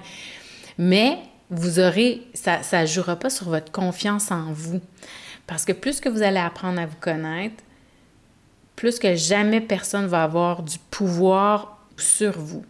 Mais 0.78 1.20
vous 1.52 1.80
aurez 1.80 2.22
ça 2.34 2.64
ça 2.64 2.86
jouera 2.86 3.18
pas 3.18 3.30
sur 3.30 3.50
votre 3.50 3.72
confiance 3.72 4.32
en 4.32 4.52
vous. 4.52 4.82
Parce 5.46 5.66
que 5.66 5.74
plus 5.74 6.00
que 6.00 6.10
vous 6.10 6.24
allez 6.24 6.40
apprendre 6.40 6.80
à 6.80 6.86
vous 6.86 6.98
connaître, 7.00 7.64
plus 8.76 8.98
que 8.98 9.16
jamais 9.16 9.62
personne 9.62 10.08
va 10.08 10.24
avoir 10.24 10.64
du 10.64 10.78
pouvoir 10.90 11.78
sur 11.98 12.40
vous. 12.40 12.66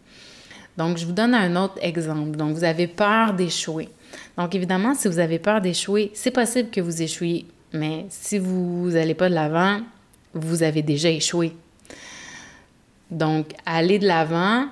Donc, 0.77 0.97
je 0.97 1.05
vous 1.05 1.11
donne 1.11 1.33
un 1.33 1.55
autre 1.55 1.75
exemple. 1.81 2.31
Donc, 2.31 2.55
vous 2.55 2.63
avez 2.63 2.87
peur 2.87 3.33
d'échouer. 3.33 3.89
Donc, 4.37 4.55
évidemment, 4.55 4.93
si 4.93 5.07
vous 5.07 5.19
avez 5.19 5.39
peur 5.39 5.61
d'échouer, 5.61 6.11
c'est 6.13 6.31
possible 6.31 6.69
que 6.69 6.81
vous 6.81 7.01
échouiez. 7.01 7.45
Mais 7.73 8.05
si 8.09 8.37
vous 8.37 8.89
n'allez 8.91 9.13
pas 9.13 9.29
de 9.29 9.35
l'avant, 9.35 9.81
vous 10.33 10.63
avez 10.63 10.81
déjà 10.81 11.09
échoué. 11.09 11.53
Donc, 13.09 13.53
allez 13.65 13.99
de 13.99 14.07
l'avant 14.07 14.67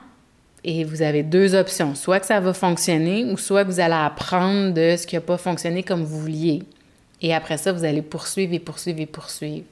et 0.63 0.83
vous 0.83 1.01
avez 1.01 1.23
deux 1.23 1.55
options. 1.55 1.95
Soit 1.95 2.19
que 2.19 2.25
ça 2.25 2.39
va 2.39 2.53
fonctionner 2.53 3.25
ou 3.25 3.37
soit 3.37 3.65
que 3.65 3.71
vous 3.71 3.79
allez 3.79 3.93
apprendre 3.93 4.73
de 4.73 4.95
ce 4.97 5.05
qui 5.05 5.15
n'a 5.15 5.21
pas 5.21 5.37
fonctionné 5.37 5.83
comme 5.83 6.03
vous 6.03 6.19
vouliez. 6.19 6.63
Et 7.21 7.33
après 7.33 7.57
ça, 7.57 7.71
vous 7.71 7.83
allez 7.83 8.01
poursuivre 8.01 8.53
et 8.53 8.59
poursuivre 8.59 8.99
et 8.99 9.05
poursuivre. 9.05 9.65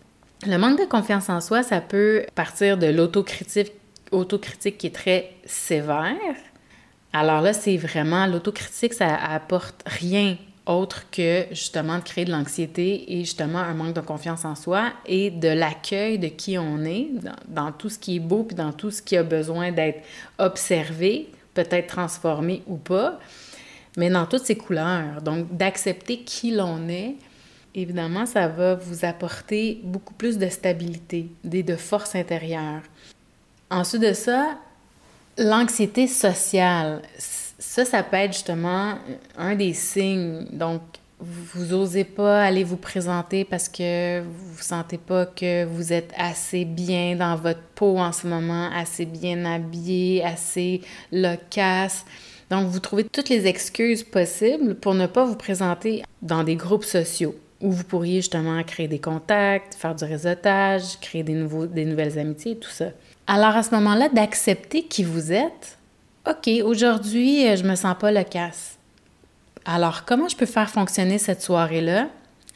Le 0.45 0.57
manque 0.57 0.79
de 0.79 0.85
confiance 0.85 1.29
en 1.29 1.41
soi, 1.41 1.63
ça 1.63 1.81
peut 1.81 2.25
partir 2.35 2.77
de 2.77 2.87
l'autocritique 2.87 3.71
autocritique 4.11 4.77
qui 4.77 4.87
est 4.87 4.95
très 4.95 5.31
sévère. 5.45 6.15
Alors 7.13 7.41
là, 7.41 7.53
c'est 7.53 7.77
vraiment 7.77 8.25
l'autocritique, 8.27 8.93
ça 8.93 9.15
apporte 9.15 9.81
rien 9.85 10.37
autre 10.69 11.09
que 11.11 11.45
justement 11.51 11.97
de 11.97 12.03
créer 12.03 12.25
de 12.25 12.31
l'anxiété 12.31 13.13
et 13.13 13.19
justement 13.19 13.59
un 13.59 13.73
manque 13.73 13.93
de 13.93 14.01
confiance 14.01 14.45
en 14.45 14.55
soi 14.55 14.91
et 15.05 15.31
de 15.31 15.47
l'accueil 15.47 16.19
de 16.19 16.27
qui 16.27 16.57
on 16.57 16.83
est 16.83 17.09
dans, 17.47 17.71
tout 17.71 17.89
ce 17.89 17.97
qui 17.97 18.17
est 18.17 18.19
beau 18.19 18.43
puis 18.43 18.55
dans 18.55 18.73
tout 18.73 18.91
ce 18.91 19.01
qui 19.01 19.17
a 19.17 19.23
besoin 19.23 19.71
d'être 19.71 20.03
observé, 20.37 21.29
peut-être 21.53 21.87
transformé 21.87 22.63
ou 22.67 22.77
pas, 22.77 23.19
mais 23.97 24.09
dans 24.09 24.25
toutes 24.25 24.45
ses 24.45 24.57
couleurs. 24.57 25.21
Donc 25.21 25.55
d'accepter 25.55 26.19
qui 26.19 26.51
l'on 26.51 26.87
est, 26.87 27.15
évidemment, 27.73 28.25
ça 28.25 28.47
va 28.47 28.75
vous 28.75 29.05
apporter 29.05 29.79
beaucoup 29.83 30.13
plus 30.13 30.37
de 30.37 30.49
stabilité, 30.49 31.29
et 31.51 31.63
de 31.63 31.75
force 31.75 32.15
intérieure. 32.15 32.81
Ensuite 33.69 34.01
de 34.01 34.13
ça, 34.13 34.57
l'anxiété 35.37 36.07
sociale. 36.07 37.01
Ça, 37.59 37.85
ça 37.85 38.03
peut 38.03 38.17
être 38.17 38.33
justement 38.33 38.95
un 39.37 39.55
des 39.55 39.73
signes. 39.73 40.45
Donc, 40.51 40.81
vous 41.19 41.65
n'osez 41.65 42.03
pas 42.03 42.43
aller 42.43 42.63
vous 42.63 42.77
présenter 42.77 43.43
parce 43.43 43.67
que 43.67 44.21
vous 44.21 44.57
ne 44.57 44.61
sentez 44.61 44.99
pas 44.99 45.25
que 45.25 45.65
vous 45.65 45.91
êtes 45.91 46.13
assez 46.15 46.65
bien 46.65 47.15
dans 47.15 47.35
votre 47.35 47.61
peau 47.73 47.97
en 47.97 48.11
ce 48.11 48.27
moment, 48.27 48.69
assez 48.75 49.05
bien 49.05 49.43
habillé, 49.45 50.23
assez 50.23 50.81
loquace. 51.11 52.05
Donc, 52.51 52.67
vous 52.67 52.79
trouvez 52.79 53.03
toutes 53.03 53.29
les 53.29 53.47
excuses 53.47 54.03
possibles 54.03 54.75
pour 54.75 54.93
ne 54.93 55.07
pas 55.07 55.25
vous 55.25 55.35
présenter 55.35 56.03
dans 56.21 56.43
des 56.43 56.55
groupes 56.55 56.85
sociaux 56.85 57.35
où 57.61 57.71
vous 57.71 57.83
pourriez 57.83 58.17
justement 58.17 58.61
créer 58.63 58.87
des 58.87 58.99
contacts, 58.99 59.75
faire 59.75 59.95
du 59.95 60.03
réseautage, 60.03 60.99
créer 61.01 61.23
des, 61.23 61.33
nouveaux, 61.33 61.65
des 61.65 61.85
nouvelles 61.85 62.19
amitiés, 62.19 62.55
tout 62.57 62.69
ça. 62.69 62.89
Alors 63.25 63.55
à 63.55 63.63
ce 63.63 63.73
moment-là, 63.75 64.09
d'accepter 64.09 64.83
qui 64.83 65.03
vous 65.03 65.31
êtes. 65.31 65.77
OK, 66.29 66.49
aujourd'hui, 66.65 67.47
euh, 67.47 67.55
je 67.55 67.63
me 67.63 67.75
sens 67.75 67.95
pas 67.97 68.11
loquace. 68.11 68.77
Alors, 69.63 70.03
comment 70.03 70.27
je 70.27 70.35
peux 70.35 70.45
faire 70.45 70.69
fonctionner 70.69 71.19
cette 71.19 71.41
soirée-là, 71.41 72.09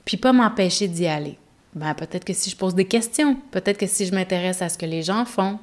puis 0.04 0.18
pas 0.18 0.34
m'empêcher 0.34 0.90
d'y 0.90 1.08
aller? 1.08 1.38
Ben, 1.74 1.94
peut-être 1.94 2.26
que 2.26 2.34
si 2.34 2.50
je 2.50 2.58
pose 2.58 2.76
des 2.76 2.84
questions, 2.84 3.38
peut-être 3.52 3.78
que 3.78 3.88
si 3.88 4.06
je 4.06 4.14
m'intéresse 4.14 4.62
à 4.62 4.68
ce 4.68 4.78
que 4.78 4.86
les 4.86 5.04
gens 5.04 5.24
font. 5.24 5.58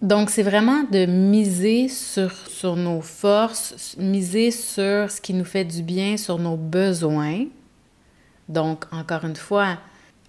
Donc, 0.00 0.30
c'est 0.30 0.44
vraiment 0.44 0.84
de 0.84 1.06
miser 1.06 1.88
sur, 1.88 2.30
sur 2.32 2.76
nos 2.76 3.00
forces, 3.00 3.96
miser 3.98 4.52
sur 4.52 5.10
ce 5.10 5.20
qui 5.20 5.34
nous 5.34 5.44
fait 5.44 5.64
du 5.64 5.82
bien, 5.82 6.16
sur 6.16 6.38
nos 6.38 6.56
besoins. 6.56 7.46
Donc, 8.48 8.84
encore 8.92 9.24
une 9.24 9.34
fois, 9.34 9.78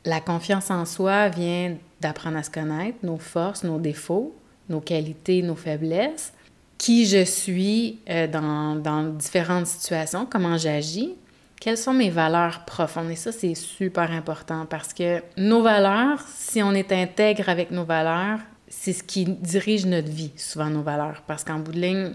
la 0.06 0.22
confiance 0.22 0.72
en 0.72 0.86
soi 0.86 1.30
vient 1.30 1.76
d'apprendre 2.02 2.38
à 2.38 2.44
se 2.44 2.50
connaître, 2.50 2.98
nos 3.04 3.18
forces, 3.18 3.64
nos 3.64 3.78
défauts, 3.78 4.36
nos 4.70 4.82
qualités, 4.82 5.44
nos 5.44 5.56
faiblesses, 5.56 6.34
qui 6.82 7.06
je 7.06 7.24
suis 7.24 8.00
euh, 8.10 8.26
dans, 8.26 8.76
dans, 8.76 9.04
différentes 9.04 9.68
situations, 9.68 10.26
comment 10.26 10.58
j'agis, 10.58 11.14
quelles 11.60 11.78
sont 11.78 11.94
mes 11.94 12.10
valeurs 12.10 12.66
profondes. 12.66 13.12
Et 13.12 13.16
ça, 13.16 13.32
c'est 13.32 13.54
super 13.54 14.10
important 14.10 14.66
parce 14.66 14.92
que 14.92 15.22
nos 15.38 15.62
valeurs, 15.62 16.26
si 16.36 16.64
on 16.64 16.72
est 16.72 16.92
intègre 16.92 17.50
avec 17.50 17.70
nos 17.70 17.84
valeurs, 17.84 18.40
c'est 18.68 18.94
ce 18.94 19.04
qui 19.04 19.26
dirige 19.26 19.86
notre 19.86 20.10
vie, 20.10 20.32
souvent 20.36 20.72
nos 20.72 20.82
valeurs. 20.82 21.22
Parce 21.28 21.44
qu'en 21.44 21.60
bout 21.60 21.72
de 21.72 21.80
ligne, 21.80 22.14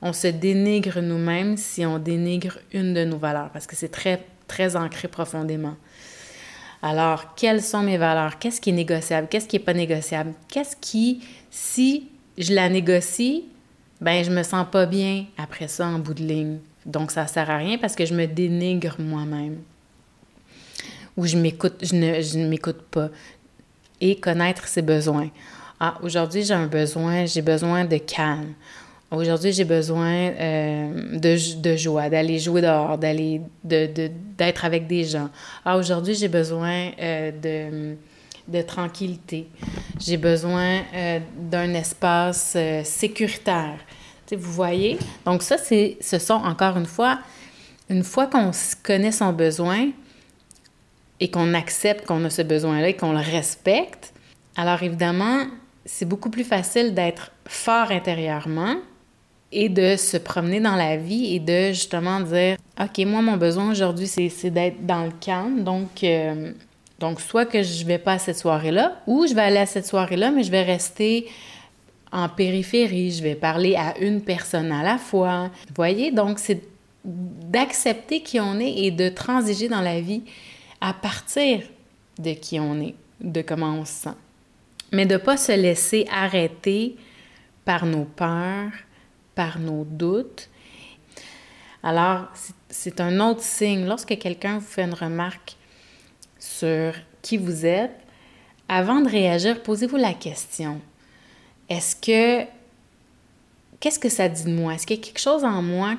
on 0.00 0.12
se 0.12 0.28
dénigre 0.28 1.00
nous-mêmes 1.00 1.56
si 1.56 1.84
on 1.84 1.98
dénigre 1.98 2.60
une 2.72 2.94
de 2.94 3.04
nos 3.04 3.18
valeurs, 3.18 3.50
parce 3.50 3.66
que 3.66 3.74
c'est 3.74 3.88
très, 3.88 4.24
très 4.46 4.76
ancré 4.76 5.08
profondément. 5.08 5.74
Alors, 6.82 7.34
quelles 7.34 7.64
sont 7.64 7.82
mes 7.82 7.98
valeurs? 7.98 8.38
Qu'est-ce 8.38 8.60
qui 8.60 8.70
est 8.70 8.74
négociable? 8.74 9.26
Qu'est-ce 9.28 9.48
qui 9.48 9.56
n'est 9.56 9.64
pas 9.64 9.74
négociable? 9.74 10.34
Qu'est-ce 10.46 10.76
qui, 10.76 11.24
si 11.50 12.06
je 12.38 12.54
la 12.54 12.68
négocie, 12.68 13.46
ben 14.00 14.24
je 14.24 14.30
me 14.30 14.42
sens 14.42 14.66
pas 14.70 14.86
bien 14.86 15.26
après 15.36 15.68
ça 15.68 15.86
en 15.86 15.98
bout 15.98 16.14
de 16.14 16.22
ligne. 16.22 16.58
Donc 16.86 17.10
ça 17.10 17.26
sert 17.26 17.50
à 17.50 17.56
rien 17.56 17.78
parce 17.78 17.94
que 17.94 18.06
je 18.06 18.14
me 18.14 18.26
dénigre 18.26 18.96
moi-même. 18.98 19.58
Ou 21.16 21.26
je 21.26 21.36
m'écoute, 21.36 21.74
je 21.82 21.94
ne, 21.94 22.20
je 22.22 22.38
m'écoute 22.38 22.82
pas. 22.90 23.08
Et 24.00 24.16
connaître 24.16 24.68
ses 24.68 24.82
besoins. 24.82 25.30
Ah, 25.80 25.98
aujourd'hui 26.02 26.44
j'ai 26.44 26.54
un 26.54 26.66
besoin, 26.66 27.26
j'ai 27.26 27.42
besoin 27.42 27.84
de 27.84 27.98
calme. 27.98 28.54
Aujourd'hui, 29.10 29.52
j'ai 29.52 29.64
besoin 29.64 30.12
euh, 30.12 31.18
de, 31.18 31.60
de, 31.62 31.76
joie, 31.76 32.10
d'aller 32.10 32.38
jouer 32.38 32.60
dehors, 32.60 32.98
d'aller 32.98 33.40
de, 33.64 33.88
d'être 34.36 34.66
avec 34.66 34.86
des 34.86 35.04
gens. 35.04 35.30
Ah, 35.64 35.78
aujourd'hui, 35.78 36.14
j'ai 36.14 36.28
besoin 36.28 36.90
euh, 37.00 37.30
de, 37.30 37.96
de 38.48 38.62
tranquillité. 38.62 39.48
J'ai 40.00 40.16
besoin 40.16 40.82
euh, 40.94 41.20
d'un 41.36 41.74
espace 41.74 42.56
sécuritaire. 42.84 43.78
sais, 44.26 44.36
vous 44.36 44.52
voyez? 44.52 44.98
Donc 45.24 45.42
ça, 45.42 45.58
c'est, 45.58 45.98
ce 46.00 46.18
sont 46.18 46.34
encore 46.34 46.76
une 46.76 46.86
fois, 46.86 47.20
une 47.88 48.04
fois 48.04 48.26
qu'on 48.26 48.50
connaît 48.82 49.12
son 49.12 49.32
besoin 49.32 49.90
et 51.20 51.30
qu'on 51.30 51.54
accepte 51.54 52.06
qu'on 52.06 52.24
a 52.24 52.30
ce 52.30 52.42
besoin-là 52.42 52.88
et 52.88 52.94
qu'on 52.94 53.12
le 53.12 53.18
respecte, 53.18 54.12
alors 54.56 54.82
évidemment, 54.82 55.46
c'est 55.84 56.04
beaucoup 56.04 56.30
plus 56.30 56.44
facile 56.44 56.94
d'être 56.94 57.32
fort 57.46 57.90
intérieurement 57.90 58.76
et 59.50 59.68
de 59.68 59.96
se 59.96 60.16
promener 60.16 60.60
dans 60.60 60.76
la 60.76 60.96
vie 60.96 61.34
et 61.34 61.40
de 61.40 61.68
justement 61.68 62.20
dire 62.20 62.56
OK, 62.80 62.98
moi, 63.06 63.22
mon 63.22 63.36
besoin 63.36 63.70
aujourd'hui, 63.70 64.06
c'est 64.06 64.50
d'être 64.50 64.84
dans 64.86 65.04
le 65.04 65.12
calme. 65.20 65.64
Donc, 65.64 66.04
euh, 66.04 66.52
donc, 66.98 67.20
soit 67.20 67.46
que 67.46 67.62
je 67.62 67.84
vais 67.84 67.98
pas 67.98 68.14
à 68.14 68.18
cette 68.18 68.38
soirée-là, 68.38 69.00
ou 69.06 69.26
je 69.26 69.34
vais 69.34 69.42
aller 69.42 69.58
à 69.58 69.66
cette 69.66 69.86
soirée-là, 69.86 70.32
mais 70.32 70.42
je 70.42 70.50
vais 70.50 70.62
rester 70.62 71.28
en 72.10 72.28
périphérie. 72.28 73.12
Je 73.12 73.22
vais 73.22 73.36
parler 73.36 73.76
à 73.76 73.96
une 73.98 74.20
personne 74.20 74.72
à 74.72 74.82
la 74.82 74.98
fois. 74.98 75.50
Vous 75.68 75.74
voyez? 75.76 76.10
Donc, 76.10 76.38
c'est 76.40 76.60
d'accepter 77.04 78.22
qui 78.22 78.40
on 78.40 78.58
est 78.58 78.84
et 78.84 78.90
de 78.90 79.08
transiger 79.08 79.68
dans 79.68 79.80
la 79.80 80.00
vie 80.00 80.22
à 80.80 80.92
partir 80.92 81.62
de 82.18 82.32
qui 82.32 82.58
on 82.58 82.80
est, 82.80 82.94
de 83.20 83.42
comment 83.42 83.74
on 83.74 83.84
se 83.84 83.92
sent. 83.92 84.16
Mais 84.90 85.06
de 85.06 85.14
ne 85.14 85.18
pas 85.18 85.36
se 85.36 85.52
laisser 85.52 86.06
arrêter 86.10 86.96
par 87.64 87.86
nos 87.86 88.04
peurs, 88.04 88.72
par 89.36 89.60
nos 89.60 89.84
doutes. 89.84 90.48
Alors, 91.84 92.24
c'est 92.68 93.00
un 93.00 93.20
autre 93.20 93.42
signe. 93.42 93.86
Lorsque 93.86 94.18
quelqu'un 94.18 94.58
vous 94.58 94.66
fait 94.66 94.82
une 94.82 94.94
remarque 94.94 95.57
sur 96.48 96.94
qui 97.22 97.36
vous 97.36 97.66
êtes, 97.66 97.92
avant 98.68 99.00
de 99.00 99.08
réagir, 99.08 99.62
posez-vous 99.62 99.96
la 99.96 100.14
question. 100.14 100.80
Est-ce 101.68 101.96
que... 101.96 102.46
Qu'est-ce 103.80 103.98
que 103.98 104.08
ça 104.08 104.28
dit 104.28 104.44
de 104.44 104.50
moi? 104.50 104.74
Est-ce 104.74 104.86
qu'il 104.86 104.96
y 104.96 105.00
a 105.00 105.02
quelque 105.02 105.20
chose 105.20 105.44
en 105.44 105.62
moi? 105.62 105.96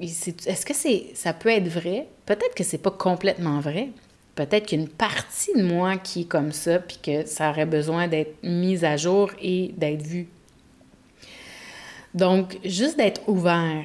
Est-ce 0.00 0.66
que 0.66 0.74
c'est, 0.74 1.06
ça 1.14 1.32
peut 1.32 1.48
être 1.48 1.68
vrai? 1.68 2.08
Peut-être 2.26 2.54
que 2.54 2.64
c'est 2.64 2.78
pas 2.78 2.90
complètement 2.90 3.60
vrai. 3.60 3.90
Peut-être 4.34 4.66
qu'il 4.66 4.78
y 4.78 4.82
a 4.82 4.84
une 4.84 4.90
partie 4.90 5.52
de 5.54 5.62
moi 5.62 5.96
qui 5.96 6.22
est 6.22 6.28
comme 6.28 6.52
ça, 6.52 6.78
puis 6.78 6.98
que 7.02 7.26
ça 7.26 7.50
aurait 7.50 7.66
besoin 7.66 8.08
d'être 8.08 8.42
mise 8.42 8.84
à 8.84 8.96
jour 8.96 9.30
et 9.40 9.72
d'être 9.76 10.02
vue. 10.02 10.28
Donc, 12.14 12.58
juste 12.64 12.96
d'être 12.96 13.28
ouvert, 13.28 13.84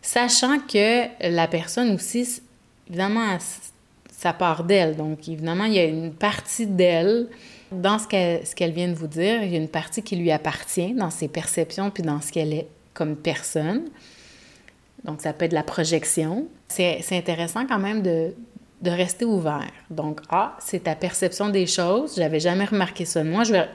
sachant 0.00 0.58
que 0.60 1.06
la 1.28 1.48
personne 1.48 1.94
aussi, 1.94 2.40
évidemment, 2.88 3.36
ça 4.18 4.32
part 4.32 4.64
d'elle. 4.64 4.96
Donc, 4.96 5.28
évidemment, 5.28 5.64
il 5.64 5.74
y 5.74 5.78
a 5.78 5.84
une 5.84 6.12
partie 6.12 6.66
d'elle 6.66 7.28
dans 7.70 8.00
ce 8.00 8.08
qu'elle, 8.08 8.72
vient 8.72 8.88
de 8.88 8.94
vous 8.94 9.06
dire. 9.06 9.44
Il 9.44 9.52
y 9.52 9.54
a 9.54 9.58
une 9.58 9.68
partie 9.68 10.02
qui 10.02 10.16
lui 10.16 10.32
appartient 10.32 10.92
dans 10.94 11.10
ses 11.10 11.28
perceptions 11.28 11.90
puis 11.92 12.02
dans 12.02 12.20
ce 12.20 12.32
qu'elle 12.32 12.52
est 12.52 12.66
comme 12.94 13.14
personne. 13.14 13.84
Donc, 15.04 15.20
ça 15.20 15.32
peut 15.32 15.44
être 15.44 15.52
la 15.52 15.62
projection. 15.62 16.48
C'est, 16.66 17.00
intéressant 17.12 17.64
quand 17.64 17.78
même 17.78 18.02
de, 18.02 18.34
de 18.82 18.90
rester 18.90 19.24
ouvert. 19.24 19.70
Donc, 19.88 20.20
ah, 20.30 20.56
c'est 20.58 20.82
ta 20.82 20.96
perception 20.96 21.48
des 21.48 21.68
choses. 21.68 22.16
J'avais 22.16 22.40
jamais 22.40 22.64
remarqué 22.64 23.04
ça. 23.04 23.22
Moi, 23.22 23.44
je 23.44 23.52
vais 23.52 23.68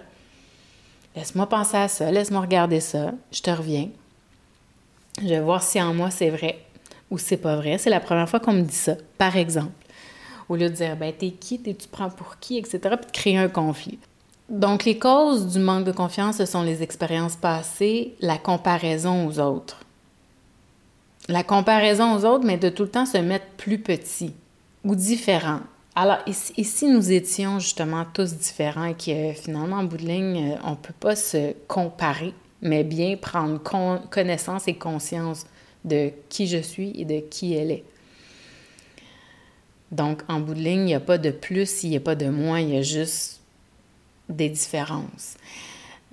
Laisse-moi 1.15 1.47
penser 1.47 1.77
à 1.77 1.87
ça, 1.87 2.11
laisse-moi 2.11 2.41
regarder 2.41 2.79
ça, 2.79 3.11
je 3.31 3.41
te 3.41 3.51
reviens. 3.51 3.89
Je 5.21 5.27
vais 5.27 5.41
voir 5.41 5.61
si 5.61 5.79
en 5.79 5.93
moi 5.93 6.09
c'est 6.09 6.31
vrai 6.31 6.57
ou 7.11 7.19
c'est 7.19 7.37
pas 7.37 7.55
vrai. 7.55 7.77
C'est 7.77 7.91
la 7.91 7.99
première 7.99 8.27
fois 8.27 8.39
qu'on 8.39 8.53
me 8.53 8.63
dit 8.63 8.73
ça, 8.73 8.95
par 9.19 9.37
exemple. 9.37 9.82
Au 10.49 10.55
lieu 10.55 10.69
de 10.69 10.75
dire, 10.75 10.95
ben, 10.95 11.13
t'es 11.17 11.31
qui, 11.31 11.59
t'es, 11.59 11.73
tu 11.73 11.87
prends 11.87 12.09
pour 12.09 12.37
qui, 12.39 12.57
etc., 12.57 12.79
puis 12.81 13.05
de 13.05 13.11
créer 13.11 13.37
un 13.37 13.49
conflit. 13.49 13.99
Donc, 14.49 14.83
les 14.85 14.99
causes 14.99 15.47
du 15.47 15.59
manque 15.59 15.85
de 15.85 15.91
confiance, 15.91 16.37
ce 16.37 16.45
sont 16.45 16.63
les 16.63 16.83
expériences 16.83 17.35
passées, 17.35 18.13
la 18.19 18.37
comparaison 18.37 19.27
aux 19.27 19.39
autres. 19.39 19.79
La 21.29 21.43
comparaison 21.43 22.13
aux 22.15 22.25
autres, 22.25 22.45
mais 22.45 22.57
de 22.57 22.69
tout 22.69 22.83
le 22.83 22.89
temps 22.89 23.05
se 23.05 23.17
mettre 23.17 23.45
plus 23.57 23.79
petit 23.79 24.33
ou 24.83 24.95
différent. 24.95 25.61
Alors, 25.95 26.17
si 26.27 26.87
nous 26.87 27.11
étions 27.11 27.59
justement 27.59 28.03
tous 28.13 28.33
différents 28.33 28.85
et 28.85 28.95
que 28.95 29.39
finalement, 29.39 29.77
en 29.77 29.83
bout 29.83 29.97
de 29.97 30.07
ligne, 30.07 30.53
euh, 30.53 30.57
on 30.63 30.71
ne 30.71 30.75
peut 30.75 30.93
pas 30.99 31.15
se 31.15 31.53
comparer, 31.67 32.33
mais 32.61 32.83
bien 32.83 33.15
prendre 33.15 33.61
connaissance 34.09 34.67
et 34.67 34.73
conscience 34.73 35.45
de 35.85 36.11
qui 36.29 36.47
je 36.47 36.57
suis 36.57 36.99
et 36.99 37.05
de 37.05 37.19
qui 37.19 37.53
elle 37.53 37.71
est? 37.71 37.83
Donc, 39.93 40.23
en 40.27 40.39
bout 40.39 40.55
de 40.55 40.59
ligne, 40.59 40.81
il 40.81 40.85
n'y 40.85 40.95
a 40.95 40.99
pas 40.99 41.19
de 41.19 41.29
plus, 41.29 41.83
il 41.83 41.91
n'y 41.91 41.97
a 41.97 41.99
pas 41.99 42.15
de 42.15 42.25
moins, 42.25 42.59
il 42.59 42.73
y 42.73 42.77
a 42.77 42.81
juste 42.81 43.41
des 44.27 44.49
différences. 44.49 45.37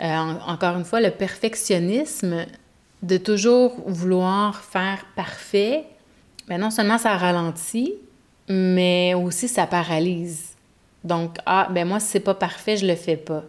Euh, 0.00 0.34
encore 0.46 0.76
une 0.76 0.84
fois, 0.84 1.00
le 1.00 1.10
perfectionnisme 1.10 2.44
de 3.02 3.16
toujours 3.16 3.76
vouloir 3.86 4.62
faire 4.62 5.06
parfait, 5.16 5.84
ben 6.46 6.58
non 6.58 6.70
seulement 6.70 6.98
ça 6.98 7.16
ralentit, 7.16 7.94
mais 8.50 9.14
aussi 9.14 9.48
ça 9.48 9.66
paralyse. 9.66 10.50
Donc, 11.02 11.36
ah, 11.46 11.68
ben 11.70 11.88
moi, 11.88 12.00
si 12.00 12.08
c'est 12.08 12.20
pas 12.20 12.34
parfait, 12.34 12.76
je 12.76 12.86
le 12.86 12.96
fais 12.96 13.16
pas. 13.16 13.44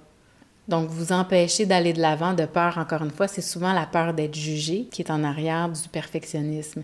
Donc, 0.69 0.87
vous 0.89 1.11
empêchez 1.11 1.65
d'aller 1.65 1.91
de 1.91 1.99
l'avant 1.99 2.33
de 2.33 2.45
peur, 2.45 2.77
encore 2.77 3.01
une 3.01 3.11
fois, 3.11 3.27
c'est 3.27 3.41
souvent 3.41 3.73
la 3.73 3.85
peur 3.85 4.13
d'être 4.13 4.35
jugé 4.35 4.87
qui 4.89 5.01
est 5.01 5.11
en 5.11 5.25
arrière 5.25 5.67
du 5.67 5.89
perfectionnisme. 5.89 6.83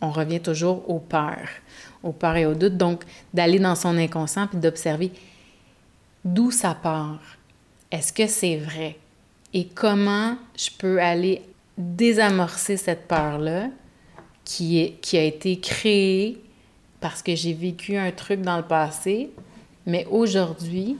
On 0.00 0.10
revient 0.10 0.40
toujours 0.40 0.88
aux 0.88 0.98
peurs, 0.98 1.48
aux 2.02 2.12
peurs 2.12 2.36
et 2.36 2.46
aux 2.46 2.54
doutes. 2.54 2.76
Donc, 2.76 3.04
d'aller 3.34 3.58
dans 3.58 3.74
son 3.74 3.96
inconscient 3.98 4.46
puis 4.46 4.58
d'observer 4.58 5.12
d'où 6.24 6.50
ça 6.50 6.74
part. 6.74 7.20
Est-ce 7.90 8.12
que 8.12 8.26
c'est 8.26 8.56
vrai? 8.56 8.96
Et 9.52 9.66
comment 9.66 10.36
je 10.56 10.70
peux 10.78 11.00
aller 11.00 11.42
désamorcer 11.76 12.76
cette 12.76 13.08
peur-là 13.08 13.68
qui, 14.44 14.94
qui 15.00 15.16
a 15.16 15.24
été 15.24 15.58
créée 15.58 16.40
parce 17.00 17.22
que 17.22 17.34
j'ai 17.34 17.54
vécu 17.54 17.96
un 17.96 18.10
truc 18.12 18.42
dans 18.42 18.58
le 18.58 18.62
passé, 18.62 19.30
mais 19.86 20.06
aujourd'hui, 20.10 20.96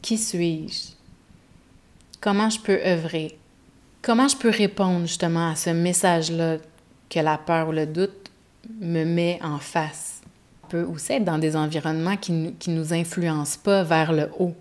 qui 0.00 0.16
suis-je? 0.16 0.92
Comment 2.20 2.50
je 2.50 2.58
peux 2.58 2.80
œuvrer? 2.84 3.36
Comment 4.02 4.28
je 4.28 4.36
peux 4.36 4.48
répondre 4.48 5.06
justement 5.06 5.50
à 5.50 5.56
ce 5.56 5.70
message-là 5.70 6.56
que 7.10 7.18
la 7.20 7.36
peur 7.36 7.68
ou 7.68 7.72
le 7.72 7.86
doute 7.86 8.30
me 8.80 9.04
met 9.04 9.38
en 9.42 9.58
face? 9.58 10.22
On 10.64 10.68
peut 10.68 10.82
aussi 10.84 11.12
être 11.12 11.24
dans 11.24 11.38
des 11.38 11.56
environnements 11.56 12.16
qui 12.16 12.32
ne 12.32 12.52
nous 12.68 12.94
influencent 12.94 13.58
pas 13.62 13.82
vers 13.82 14.12
le 14.12 14.30
haut. 14.38 14.54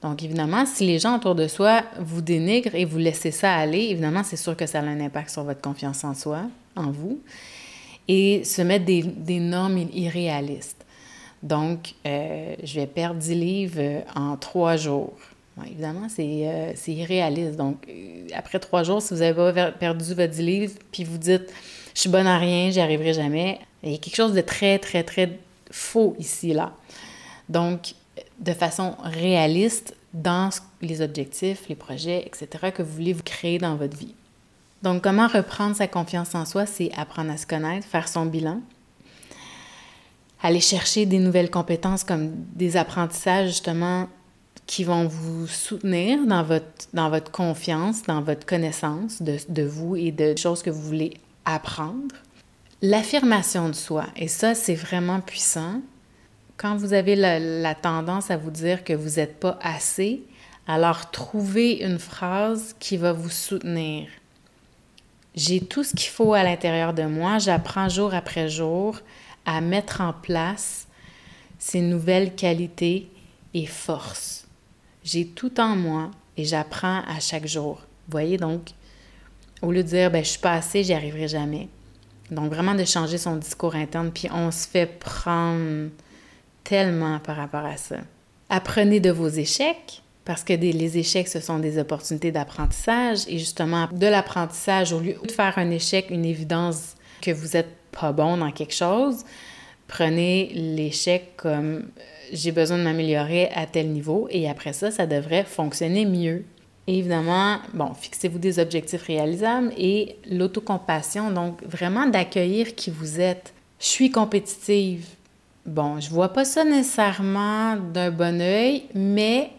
Donc, 0.00 0.22
évidemment, 0.22 0.64
si 0.64 0.86
les 0.86 0.98
gens 0.98 1.16
autour 1.16 1.34
de 1.34 1.48
soi 1.48 1.82
vous 1.98 2.20
dénigrent 2.20 2.74
et 2.74 2.84
vous 2.84 2.98
laissez 2.98 3.30
ça 3.30 3.54
aller, 3.54 3.88
évidemment, 3.90 4.22
c'est 4.22 4.36
sûr 4.36 4.56
que 4.56 4.66
ça 4.66 4.78
a 4.78 4.82
un 4.82 5.00
impact 5.00 5.30
sur 5.30 5.44
votre 5.44 5.60
confiance 5.60 6.04
en 6.04 6.14
soi, 6.14 6.42
en 6.76 6.90
vous 6.90 7.20
et 8.08 8.44
se 8.44 8.62
mettre 8.62 8.84
des, 8.84 9.02
des 9.02 9.40
normes 9.40 9.78
irréalistes. 9.92 10.84
Donc, 11.42 11.94
euh, 12.06 12.54
je 12.62 12.80
vais 12.80 12.86
perdre 12.86 13.20
10 13.20 13.34
livres 13.34 14.04
en 14.14 14.36
trois 14.36 14.76
jours. 14.76 15.12
Évidemment, 15.62 16.08
euh, 16.18 16.72
c'est 16.74 16.92
irréaliste. 16.92 17.56
Donc, 17.56 17.86
après 18.34 18.58
trois 18.58 18.82
jours, 18.82 19.00
si 19.00 19.14
vous 19.14 19.20
n'avez 19.20 19.52
pas 19.52 19.72
perdu 19.72 20.14
votre 20.14 20.32
10 20.32 20.42
livres, 20.42 20.72
puis 20.90 21.04
vous 21.04 21.18
dites 21.18 21.52
«je 21.94 22.00
suis 22.00 22.10
bonne 22.10 22.26
à 22.26 22.38
rien, 22.38 22.70
j'y 22.70 22.80
arriverai 22.80 23.12
jamais», 23.14 23.60
il 23.82 23.92
y 23.92 23.94
a 23.94 23.98
quelque 23.98 24.16
chose 24.16 24.32
de 24.32 24.40
très, 24.40 24.78
très, 24.78 25.04
très 25.04 25.38
faux 25.70 26.16
ici, 26.18 26.52
là. 26.52 26.72
Donc, 27.48 27.94
de 28.38 28.52
façon 28.52 28.96
réaliste 29.02 29.94
dans 30.12 30.50
les 30.80 31.00
objectifs, 31.02 31.68
les 31.68 31.74
projets, 31.74 32.24
etc., 32.26 32.72
que 32.74 32.82
vous 32.82 32.92
voulez 32.92 33.12
vous 33.12 33.22
créer 33.22 33.58
dans 33.58 33.76
votre 33.76 33.96
vie. 33.96 34.14
Donc, 34.82 35.02
comment 35.02 35.28
reprendre 35.28 35.76
sa 35.76 35.86
confiance 35.86 36.34
en 36.34 36.44
soi, 36.44 36.66
c'est 36.66 36.90
apprendre 36.96 37.30
à 37.30 37.36
se 37.36 37.46
connaître, 37.46 37.86
faire 37.86 38.08
son 38.08 38.26
bilan, 38.26 38.60
aller 40.42 40.60
chercher 40.60 41.06
des 41.06 41.18
nouvelles 41.18 41.50
compétences 41.50 42.04
comme 42.04 42.32
des 42.54 42.76
apprentissages 42.76 43.48
justement 43.48 44.08
qui 44.66 44.84
vont 44.84 45.06
vous 45.06 45.46
soutenir 45.46 46.26
dans 46.26 46.42
votre, 46.42 46.66
dans 46.92 47.10
votre 47.10 47.30
confiance, 47.30 48.02
dans 48.02 48.22
votre 48.22 48.46
connaissance 48.46 49.20
de, 49.22 49.36
de 49.48 49.62
vous 49.62 49.96
et 49.96 50.10
de 50.10 50.36
choses 50.36 50.62
que 50.62 50.70
vous 50.70 50.82
voulez 50.82 51.14
apprendre. 51.44 52.14
L'affirmation 52.82 53.68
de 53.68 53.74
soi, 53.74 54.06
et 54.16 54.28
ça 54.28 54.54
c'est 54.54 54.74
vraiment 54.74 55.20
puissant. 55.20 55.80
Quand 56.56 56.76
vous 56.76 56.92
avez 56.92 57.16
la, 57.16 57.38
la 57.38 57.74
tendance 57.74 58.30
à 58.30 58.36
vous 58.36 58.50
dire 58.50 58.84
que 58.84 58.92
vous 58.92 59.16
n'êtes 59.16 59.40
pas 59.40 59.58
assez, 59.62 60.22
alors 60.66 61.10
trouvez 61.10 61.82
une 61.84 61.98
phrase 61.98 62.74
qui 62.78 62.96
va 62.96 63.12
vous 63.12 63.30
soutenir 63.30 64.08
j'ai 65.34 65.60
tout 65.60 65.82
ce 65.82 65.94
qu'il 65.94 66.10
faut 66.10 66.34
à 66.34 66.42
l'intérieur 66.42 66.94
de 66.94 67.02
moi. 67.02 67.38
J'apprends 67.38 67.88
jour 67.88 68.14
après 68.14 68.48
jour 68.48 69.00
à 69.44 69.60
mettre 69.60 70.00
en 70.00 70.12
place 70.12 70.86
ces 71.58 71.80
nouvelles 71.80 72.34
qualités 72.34 73.08
et 73.52 73.66
forces. 73.66 74.43
J'ai 75.04 75.26
tout 75.26 75.60
en 75.60 75.76
moi 75.76 76.10
et 76.36 76.44
j'apprends 76.44 77.02
à 77.06 77.20
chaque 77.20 77.46
jour. 77.46 77.82
Voyez 78.08 78.36
donc, 78.36 78.70
au 79.62 79.70
lieu 79.70 79.82
de 79.82 79.88
dire 79.88 80.10
ben, 80.10 80.24
je 80.24 80.30
suis 80.30 80.40
pas 80.40 80.54
assez, 80.54 80.82
j'y 80.82 80.94
arriverai 80.94 81.28
jamais. 81.28 81.68
Donc 82.30 82.50
vraiment 82.50 82.74
de 82.74 82.84
changer 82.84 83.18
son 83.18 83.36
discours 83.36 83.74
interne, 83.74 84.10
puis 84.10 84.28
on 84.32 84.50
se 84.50 84.66
fait 84.66 84.86
prendre 84.86 85.90
tellement 86.64 87.18
par 87.20 87.36
rapport 87.36 87.64
à 87.64 87.76
ça. 87.76 87.96
Apprenez 88.48 89.00
de 89.00 89.10
vos 89.10 89.28
échecs, 89.28 90.02
parce 90.24 90.42
que 90.42 90.54
les 90.54 90.98
échecs, 90.98 91.28
ce 91.28 91.40
sont 91.40 91.58
des 91.58 91.78
opportunités 91.78 92.32
d'apprentissage. 92.32 93.20
Et 93.28 93.38
justement, 93.38 93.88
de 93.92 94.06
l'apprentissage, 94.06 94.92
au 94.92 95.00
lieu 95.00 95.16
de 95.22 95.30
faire 95.30 95.58
un 95.58 95.70
échec 95.70 96.06
une 96.10 96.24
évidence 96.24 96.94
que 97.20 97.30
vous 97.30 97.48
n'êtes 97.48 97.76
pas 97.92 98.12
bon 98.12 98.38
dans 98.38 98.50
quelque 98.50 98.74
chose, 98.74 99.24
prenez 99.86 100.50
l'échec 100.54 101.36
comme 101.36 101.76
euh, 101.76 102.02
j'ai 102.32 102.52
besoin 102.52 102.78
de 102.78 102.82
m'améliorer 102.82 103.48
à 103.54 103.66
tel 103.66 103.90
niveau 103.90 104.26
et 104.30 104.48
après 104.48 104.72
ça, 104.72 104.90
ça 104.90 105.06
devrait 105.06 105.44
fonctionner 105.44 106.04
mieux. 106.04 106.44
évidemment, 106.86 107.58
bon, 107.72 107.94
fixez-vous 107.94 108.38
des 108.38 108.58
objectifs 108.58 109.02
réalisables 109.02 109.72
et 109.78 110.16
l'autocompassion, 110.30 111.30
donc 111.30 111.62
vraiment 111.64 112.06
d'accueillir 112.06 112.74
qui 112.74 112.90
vous 112.90 113.20
êtes. 113.20 113.54
Je 113.78 113.86
suis 113.86 114.10
compétitive. 114.10 115.06
Bon, 115.66 115.98
je 115.98 116.10
vois 116.10 116.28
pas 116.30 116.44
ça 116.44 116.64
nécessairement 116.64 117.76
d'un 117.76 118.10
bon 118.10 118.40
œil, 118.40 118.84
mais 118.94 119.50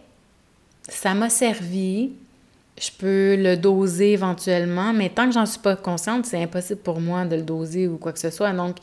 ça 0.88 1.14
m'a 1.14 1.30
servi. 1.30 2.12
Je 2.78 2.90
peux 2.96 3.36
le 3.36 3.56
doser 3.56 4.12
éventuellement, 4.12 4.92
mais 4.92 5.08
tant 5.08 5.26
que 5.26 5.32
j'en 5.32 5.46
suis 5.46 5.60
pas 5.60 5.76
consciente, 5.76 6.26
c'est 6.26 6.42
impossible 6.42 6.80
pour 6.80 7.00
moi 7.00 7.24
de 7.24 7.36
le 7.36 7.42
doser 7.42 7.88
ou 7.88 7.96
quoi 7.96 8.12
que 8.12 8.18
ce 8.18 8.30
soit. 8.30 8.52
Donc, 8.52 8.76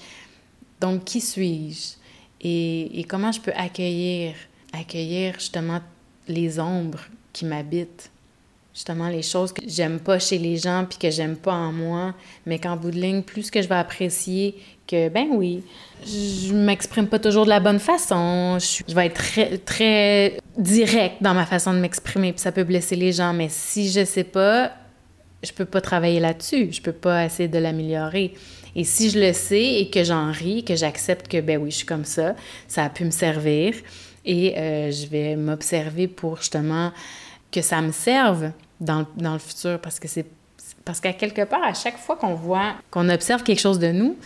donc 0.83 1.05
qui 1.05 1.21
suis-je? 1.21 1.93
Et, 2.45 3.05
comment 3.07 3.31
je 3.31 3.39
peux 3.39 3.53
accueillir, 3.55 4.35
accueillir 4.73 5.35
justement 5.35 5.79
les 6.27 6.59
ombres 6.59 7.05
qui 7.31 7.45
m'habitent? 7.45 8.11
Justement, 8.73 9.07
les 9.07 9.21
choses 9.21 9.53
que 9.53 9.61
j'aime 9.65 9.99
pas 9.99 10.19
chez 10.19 10.37
les 10.37 10.57
gens 10.57 10.85
puis 10.89 10.97
que 10.97 11.09
j'aime 11.09 11.37
pas 11.37 11.53
en 11.53 11.71
moi, 11.71 12.13
mais 12.45 12.59
qu'en 12.59 12.75
bout 12.75 12.91
de 12.91 12.99
ligne, 12.99 13.21
plus 13.21 13.49
que 13.49 13.61
je 13.61 13.69
vais 13.69 13.75
apprécier 13.75 14.55
que, 14.87 15.07
ben 15.07 15.27
oui, 15.31 15.63
je 16.05 16.53
m'exprime 16.53 17.07
pas 17.07 17.19
toujours 17.19 17.45
de 17.45 17.49
la 17.49 17.61
bonne 17.61 17.79
façon. 17.79 18.57
Je, 18.59 18.93
vais 18.93 19.05
être 19.05 19.13
très, 19.13 19.57
très 19.59 20.37
direct 20.57 21.21
dans 21.21 21.35
ma 21.35 21.45
façon 21.45 21.71
de 21.71 21.77
m'exprimer, 21.77 22.33
puis 22.33 22.41
ça 22.41 22.51
peut 22.51 22.65
blesser 22.65 22.97
les 22.97 23.13
gens. 23.13 23.31
Mais 23.31 23.47
si 23.47 23.89
je 23.89 24.03
sais 24.03 24.25
pas, 24.25 24.73
je 25.43 25.53
peux 25.53 25.65
pas 25.65 25.79
travailler 25.79 26.19
là-dessus. 26.19 26.73
Je 26.73 26.81
peux 26.81 26.91
pas 26.91 27.23
essayer 27.25 27.47
de 27.47 27.59
l'améliorer. 27.59 28.33
Et 28.75 28.83
si 28.83 29.09
je 29.09 29.19
le 29.19 29.33
sais 29.33 29.81
et 29.81 29.89
que 29.89 30.03
j'en 30.03 30.31
ris, 30.31 30.63
que 30.63 30.75
j'accepte 30.75 31.27
que, 31.27 31.39
ben 31.41 31.61
oui, 31.61 31.71
je 31.71 31.77
suis 31.77 31.85
comme 31.85 32.05
ça, 32.05 32.35
ça 32.67 32.85
a 32.85 32.89
pu 32.89 33.05
me 33.05 33.11
servir 33.11 33.75
et 34.25 34.57
euh, 34.57 34.91
je 34.91 35.05
vais 35.07 35.35
m'observer 35.35 36.07
pour 36.07 36.37
justement 36.37 36.91
que 37.51 37.61
ça 37.61 37.81
me 37.81 37.91
serve 37.91 38.51
dans, 38.79 39.05
dans 39.15 39.33
le 39.33 39.39
futur 39.39 39.79
parce 39.79 39.99
que 39.99 40.07
c'est 40.07 40.25
parce 40.85 40.99
qu'à 40.99 41.13
quelque 41.13 41.43
part, 41.43 41.63
à 41.63 41.73
chaque 41.73 41.97
fois 41.97 42.17
qu'on 42.17 42.33
voit, 42.33 42.73
qu'on 42.91 43.09
observe 43.09 43.43
quelque 43.43 43.61
chose 43.61 43.79
de 43.79 43.91
nous, 43.91 44.17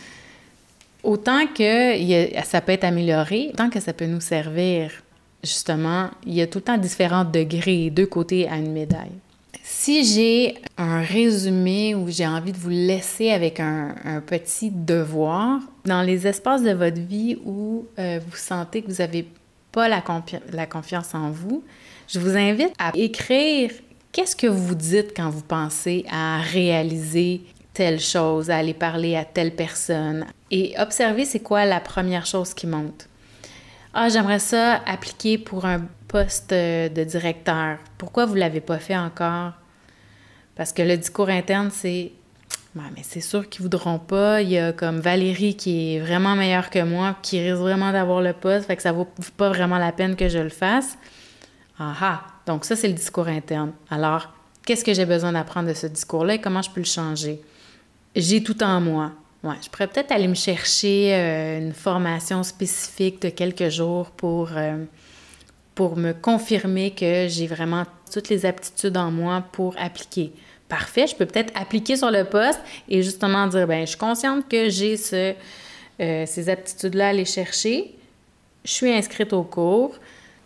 autant 1.03 1.45
que 1.47 1.93
ça 2.43 2.61
peut 2.61 2.71
être 2.71 2.83
amélioré, 2.83 3.49
autant 3.53 3.69
que 3.69 3.79
ça 3.79 3.93
peut 3.93 4.07
nous 4.07 4.21
servir, 4.21 4.91
justement, 5.43 6.09
il 6.25 6.33
y 6.33 6.41
a 6.41 6.47
tout 6.47 6.57
le 6.59 6.63
temps 6.63 6.77
différents 6.77 7.25
degrés, 7.25 7.89
deux 7.89 8.07
côtés 8.07 8.47
à 8.49 8.57
une 8.57 8.71
médaille. 8.71 9.11
Si 9.63 10.03
j'ai 10.03 10.55
un 10.77 11.01
résumé 11.01 11.95
où 11.95 12.09
j'ai 12.09 12.27
envie 12.27 12.51
de 12.51 12.57
vous 12.57 12.69
laisser 12.69 13.31
avec 13.31 13.59
un, 13.59 14.21
petit 14.25 14.71
devoir, 14.71 15.59
dans 15.85 16.01
les 16.01 16.27
espaces 16.27 16.63
de 16.63 16.71
votre 16.71 16.99
vie 16.99 17.37
où 17.45 17.85
euh, 17.97 18.19
vous 18.25 18.35
sentez 18.35 18.81
que 18.81 18.91
vous 18.91 18.97
n'avez 18.97 19.27
pas 19.71 19.87
la, 19.87 20.03
la 20.51 20.65
confiance 20.65 21.13
en 21.13 21.31
vous, 21.31 21.63
je 22.07 22.19
vous 22.19 22.35
invite 22.35 22.73
à 22.79 22.91
écrire 22.95 23.71
qu'est-ce 24.11 24.35
que 24.35 24.47
vous 24.47 24.75
dites 24.75 25.13
quand 25.15 25.29
vous 25.29 25.41
pensez 25.41 26.05
à 26.09 26.39
réaliser 26.39 27.41
telle 27.73 27.99
chose, 27.99 28.49
à 28.49 28.57
aller 28.57 28.73
parler 28.73 29.15
à 29.15 29.23
telle 29.23 29.55
personne. 29.55 30.25
Et 30.49 30.73
observer 30.79 31.25
c'est 31.25 31.41
quoi 31.41 31.65
la 31.65 31.79
première 31.79 32.25
chose 32.25 32.53
qui 32.53 32.65
monte. 32.65 33.07
Ah, 33.93 34.09
j'aimerais 34.09 34.39
ça 34.39 34.81
appliquer 34.85 35.37
pour 35.37 35.65
un 35.65 35.81
poste 36.07 36.51
de 36.51 37.03
directeur. 37.03 37.77
Pourquoi 37.97 38.25
vous 38.25 38.35
ne 38.35 38.39
l'avez 38.39 38.61
pas 38.61 38.79
fait 38.79 38.97
encore? 38.97 39.53
Parce 40.55 40.73
que 40.73 40.81
le 40.81 40.97
discours 40.97 41.29
interne, 41.29 41.69
c'est 41.71 42.11
mais 42.75 43.01
c'est 43.03 43.21
sûr 43.21 43.49
qu'ils 43.49 43.63
voudront 43.63 43.99
pas. 43.99 44.41
Il 44.41 44.49
y 44.49 44.57
a 44.57 44.71
comme 44.71 44.99
Valérie 44.99 45.55
qui 45.55 45.95
est 45.95 45.99
vraiment 45.99 46.35
meilleure 46.35 46.69
que 46.69 46.83
moi, 46.83 47.15
qui 47.21 47.39
risque 47.41 47.61
vraiment 47.61 47.91
d'avoir 47.91 48.21
le 48.21 48.33
poste, 48.33 48.67
fait 48.67 48.75
que 48.75 48.83
ça 48.83 48.91
vaut 48.91 49.07
pas 49.35 49.49
vraiment 49.49 49.77
la 49.77 49.91
peine 49.91 50.15
que 50.15 50.29
je 50.29 50.39
le 50.39 50.49
fasse. 50.49 50.97
Ah 51.79 51.95
ah! 52.01 52.21
Donc 52.45 52.65
ça, 52.65 52.75
c'est 52.75 52.87
le 52.87 52.93
discours 52.93 53.27
interne. 53.27 53.71
Alors, 53.89 54.33
qu'est-ce 54.65 54.83
que 54.83 54.93
j'ai 54.93 55.05
besoin 55.05 55.31
d'apprendre 55.31 55.69
de 55.69 55.73
ce 55.73 55.87
discours-là 55.87 56.35
et 56.35 56.41
comment 56.41 56.61
je 56.61 56.69
peux 56.69 56.79
le 56.79 56.85
changer? 56.85 57.41
j'ai 58.15 58.41
tout 58.41 58.63
en 58.63 58.81
moi. 58.81 59.11
Ouais, 59.43 59.55
je 59.63 59.69
pourrais 59.69 59.87
peut-être 59.87 60.11
aller 60.11 60.27
me 60.27 60.33
chercher 60.33 61.13
euh, 61.13 61.59
une 61.59 61.73
formation 61.73 62.41
spécifique 62.41 63.21
de 63.21 63.29
quelques 63.29 63.69
jours 63.69 64.09
pour, 64.09 64.49
euh, 64.55 64.83
pour 65.77 65.95
me 65.95 66.11
confirmer 66.11 66.89
que 66.89 67.27
j'ai 67.29 67.45
vraiment 67.45 67.83
toutes 68.11 68.29
les 68.29 68.47
aptitudes 68.47 68.97
en 68.97 69.11
moi 69.11 69.43
pour 69.51 69.75
appliquer. 69.77 70.33
Parfait, 70.67 71.05
je 71.05 71.15
peux 71.15 71.27
peut-être 71.27 71.53
appliquer 71.55 71.95
sur 71.95 72.09
le 72.09 72.23
poste 72.23 72.59
et 72.89 73.03
justement 73.03 73.45
dire, 73.45 73.67
ben 73.67 73.81
je 73.81 73.89
suis 73.91 73.97
consciente 73.97 74.49
que 74.49 74.69
j'ai 74.69 74.97
ce, 74.97 75.35
euh, 75.99 76.25
ces 76.25 76.49
aptitudes-là 76.49 77.05
à 77.05 77.09
aller 77.09 77.25
chercher. 77.25 77.93
Je 78.65 78.71
suis 78.71 78.91
inscrite 78.91 79.33
au 79.33 79.43
cours. 79.43 79.95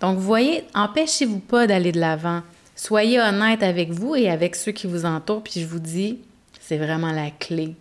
Donc, 0.02 0.18
voyez, 0.18 0.66
empêchez-vous 0.76 1.40
pas 1.40 1.66
d'aller 1.66 1.94
de 1.94 2.02
l'avant. 2.02 2.42
Soyez 2.76 3.22
honnête 3.22 3.64
avec 3.64 3.92
vous 3.92 4.16
et 4.16 4.30
avec 4.30 4.58
ceux 4.58 4.74
qui 4.74 4.86
vous 4.86 5.06
entourent, 5.06 5.44
puis 5.44 5.62
je 5.62 5.66
vous 5.66 5.80
dis, 5.80 6.20
c'est 6.60 6.78
vraiment 6.78 7.14
la 7.14 7.32
clé. 7.32 7.76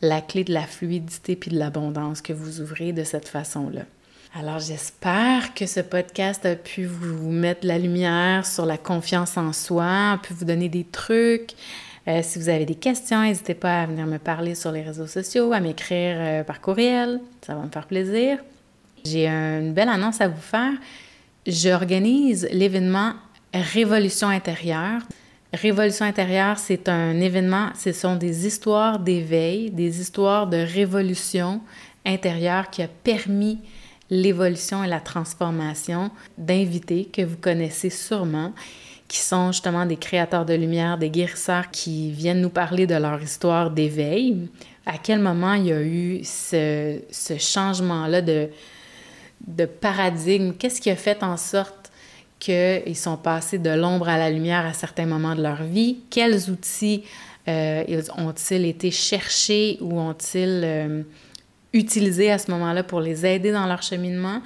La 0.00 0.20
clé 0.20 0.44
de 0.44 0.54
la 0.54 0.68
fluidité 0.68 1.34
puis 1.34 1.50
de 1.50 1.58
l'abondance 1.58 2.22
que 2.22 2.32
vous 2.32 2.60
ouvrez 2.60 2.92
de 2.92 3.02
cette 3.02 3.28
façon-là. 3.28 3.82
Alors 4.34 4.60
j'espère 4.60 5.52
que 5.52 5.66
ce 5.66 5.80
podcast 5.80 6.46
a 6.46 6.56
pu 6.56 6.86
vous 6.86 7.30
mettre 7.30 7.66
la 7.66 7.78
lumière 7.78 8.46
sur 8.46 8.64
la 8.64 8.78
confiance 8.78 9.36
en 9.36 9.52
soi, 9.52 10.12
a 10.12 10.18
pu 10.18 10.32
vous 10.32 10.46
donner 10.46 10.70
des 10.70 10.84
trucs. 10.84 11.50
Euh, 12.08 12.20
si 12.22 12.38
vous 12.38 12.48
avez 12.48 12.64
des 12.64 12.74
questions, 12.74 13.20
n'hésitez 13.20 13.52
pas 13.52 13.82
à 13.82 13.86
venir 13.86 14.06
me 14.06 14.16
parler 14.16 14.54
sur 14.54 14.72
les 14.72 14.80
réseaux 14.80 15.06
sociaux, 15.06 15.52
à 15.52 15.60
m'écrire 15.60 16.16
euh, 16.18 16.44
par 16.44 16.62
courriel. 16.62 17.20
Ça 17.46 17.54
va 17.54 17.60
me 17.60 17.70
faire 17.70 17.86
plaisir. 17.86 18.38
J'ai 19.04 19.28
une 19.28 19.74
belle 19.74 19.90
annonce 19.90 20.22
à 20.22 20.28
vous 20.28 20.40
faire. 20.40 20.72
J'organise 21.46 22.48
l'événement 22.52 23.12
Révolution 23.52 24.28
intérieure. 24.28 25.02
Révolution 25.52 26.06
intérieure, 26.06 26.58
c'est 26.58 26.88
un 26.88 27.20
événement, 27.20 27.68
ce 27.78 27.92
sont 27.92 28.16
des 28.16 28.46
histoires 28.46 28.98
d'éveil, 28.98 29.70
des 29.70 30.00
histoires 30.00 30.46
de 30.46 30.56
révolution 30.56 31.60
intérieure 32.06 32.70
qui 32.70 32.80
a 32.82 32.88
permis 32.88 33.58
l'évolution 34.12 34.84
et 34.84 34.88
la 34.88 35.00
transformation 35.00 36.10
d'invités 36.36 37.06
que 37.06 37.22
vous 37.22 37.38
connaissez 37.38 37.88
sûrement, 37.88 38.52
qui 39.08 39.16
sont 39.16 39.52
justement 39.52 39.86
des 39.86 39.96
créateurs 39.96 40.44
de 40.44 40.52
lumière, 40.52 40.98
des 40.98 41.08
guérisseurs 41.08 41.70
qui 41.70 42.10
viennent 42.10 42.42
nous 42.42 42.50
parler 42.50 42.86
de 42.86 42.94
leur 42.94 43.22
histoire 43.22 43.70
d'éveil. 43.70 44.48
À 44.84 44.98
quel 44.98 45.18
moment 45.18 45.54
il 45.54 45.66
y 45.66 45.72
a 45.72 45.80
eu 45.80 46.20
ce, 46.24 47.00
ce 47.10 47.38
changement-là 47.38 48.20
de, 48.20 48.50
de 49.46 49.64
paradigme? 49.64 50.52
Qu'est-ce 50.58 50.82
qui 50.82 50.90
a 50.90 50.96
fait 50.96 51.22
en 51.22 51.38
sorte 51.38 51.90
qu'ils 52.38 52.96
sont 52.96 53.16
passés 53.16 53.58
de 53.58 53.70
l'ombre 53.70 54.10
à 54.10 54.18
la 54.18 54.28
lumière 54.28 54.66
à 54.66 54.74
certains 54.74 55.06
moments 55.06 55.34
de 55.34 55.42
leur 55.42 55.62
vie, 55.62 56.00
quels 56.10 56.50
outils 56.50 57.04
euh, 57.48 58.02
ont-ils 58.18 58.66
été 58.66 58.90
cherchés 58.90 59.78
ou 59.80 59.98
ont-ils 59.98 60.60
euh, 60.64 61.02
utilisés 61.72 62.30
à 62.30 62.38
ce 62.38 62.50
moment-là 62.50 62.82
pour 62.82 63.00
les 63.00 63.24
aider 63.26 63.52
dans 63.52 63.66
leur 63.66 63.82
cheminement, 63.82 64.40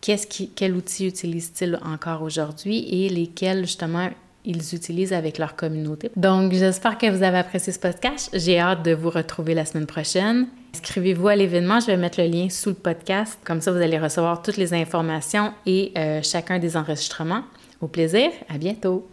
qu'est-ce 0.00 0.26
qui, 0.26 0.50
quels 0.50 0.74
outils 0.74 1.06
utilisent-ils 1.06 1.78
encore 1.84 2.22
aujourd'hui 2.22 2.86
et 2.90 3.08
lesquels 3.08 3.66
justement 3.66 4.10
ils 4.44 4.74
utilisent 4.74 5.12
avec 5.12 5.38
leur 5.38 5.56
communauté? 5.56 6.10
Donc, 6.16 6.52
j'espère 6.52 6.98
que 6.98 7.10
vous 7.10 7.22
avez 7.22 7.38
apprécié 7.38 7.72
ce 7.72 7.78
podcast. 7.78 8.30
J'ai 8.32 8.60
hâte 8.60 8.84
de 8.84 8.92
vous 8.92 9.10
retrouver 9.10 9.54
la 9.54 9.64
semaine 9.64 9.86
prochaine. 9.86 10.46
Inscrivez-vous 10.74 11.28
à 11.28 11.36
l'événement. 11.36 11.80
Je 11.80 11.86
vais 11.86 11.96
mettre 11.96 12.20
le 12.20 12.28
lien 12.28 12.48
sous 12.48 12.68
le 12.68 12.74
podcast. 12.76 13.38
Comme 13.44 13.60
ça, 13.60 13.72
vous 13.72 13.80
allez 13.80 13.98
recevoir 13.98 14.42
toutes 14.42 14.56
les 14.56 14.72
informations 14.74 15.52
et 15.64 15.92
euh, 15.96 16.20
chacun 16.22 16.58
des 16.58 16.76
enregistrements. 16.76 17.42
Au 17.80 17.88
plaisir. 17.88 18.30
À 18.48 18.58
bientôt. 18.58 19.08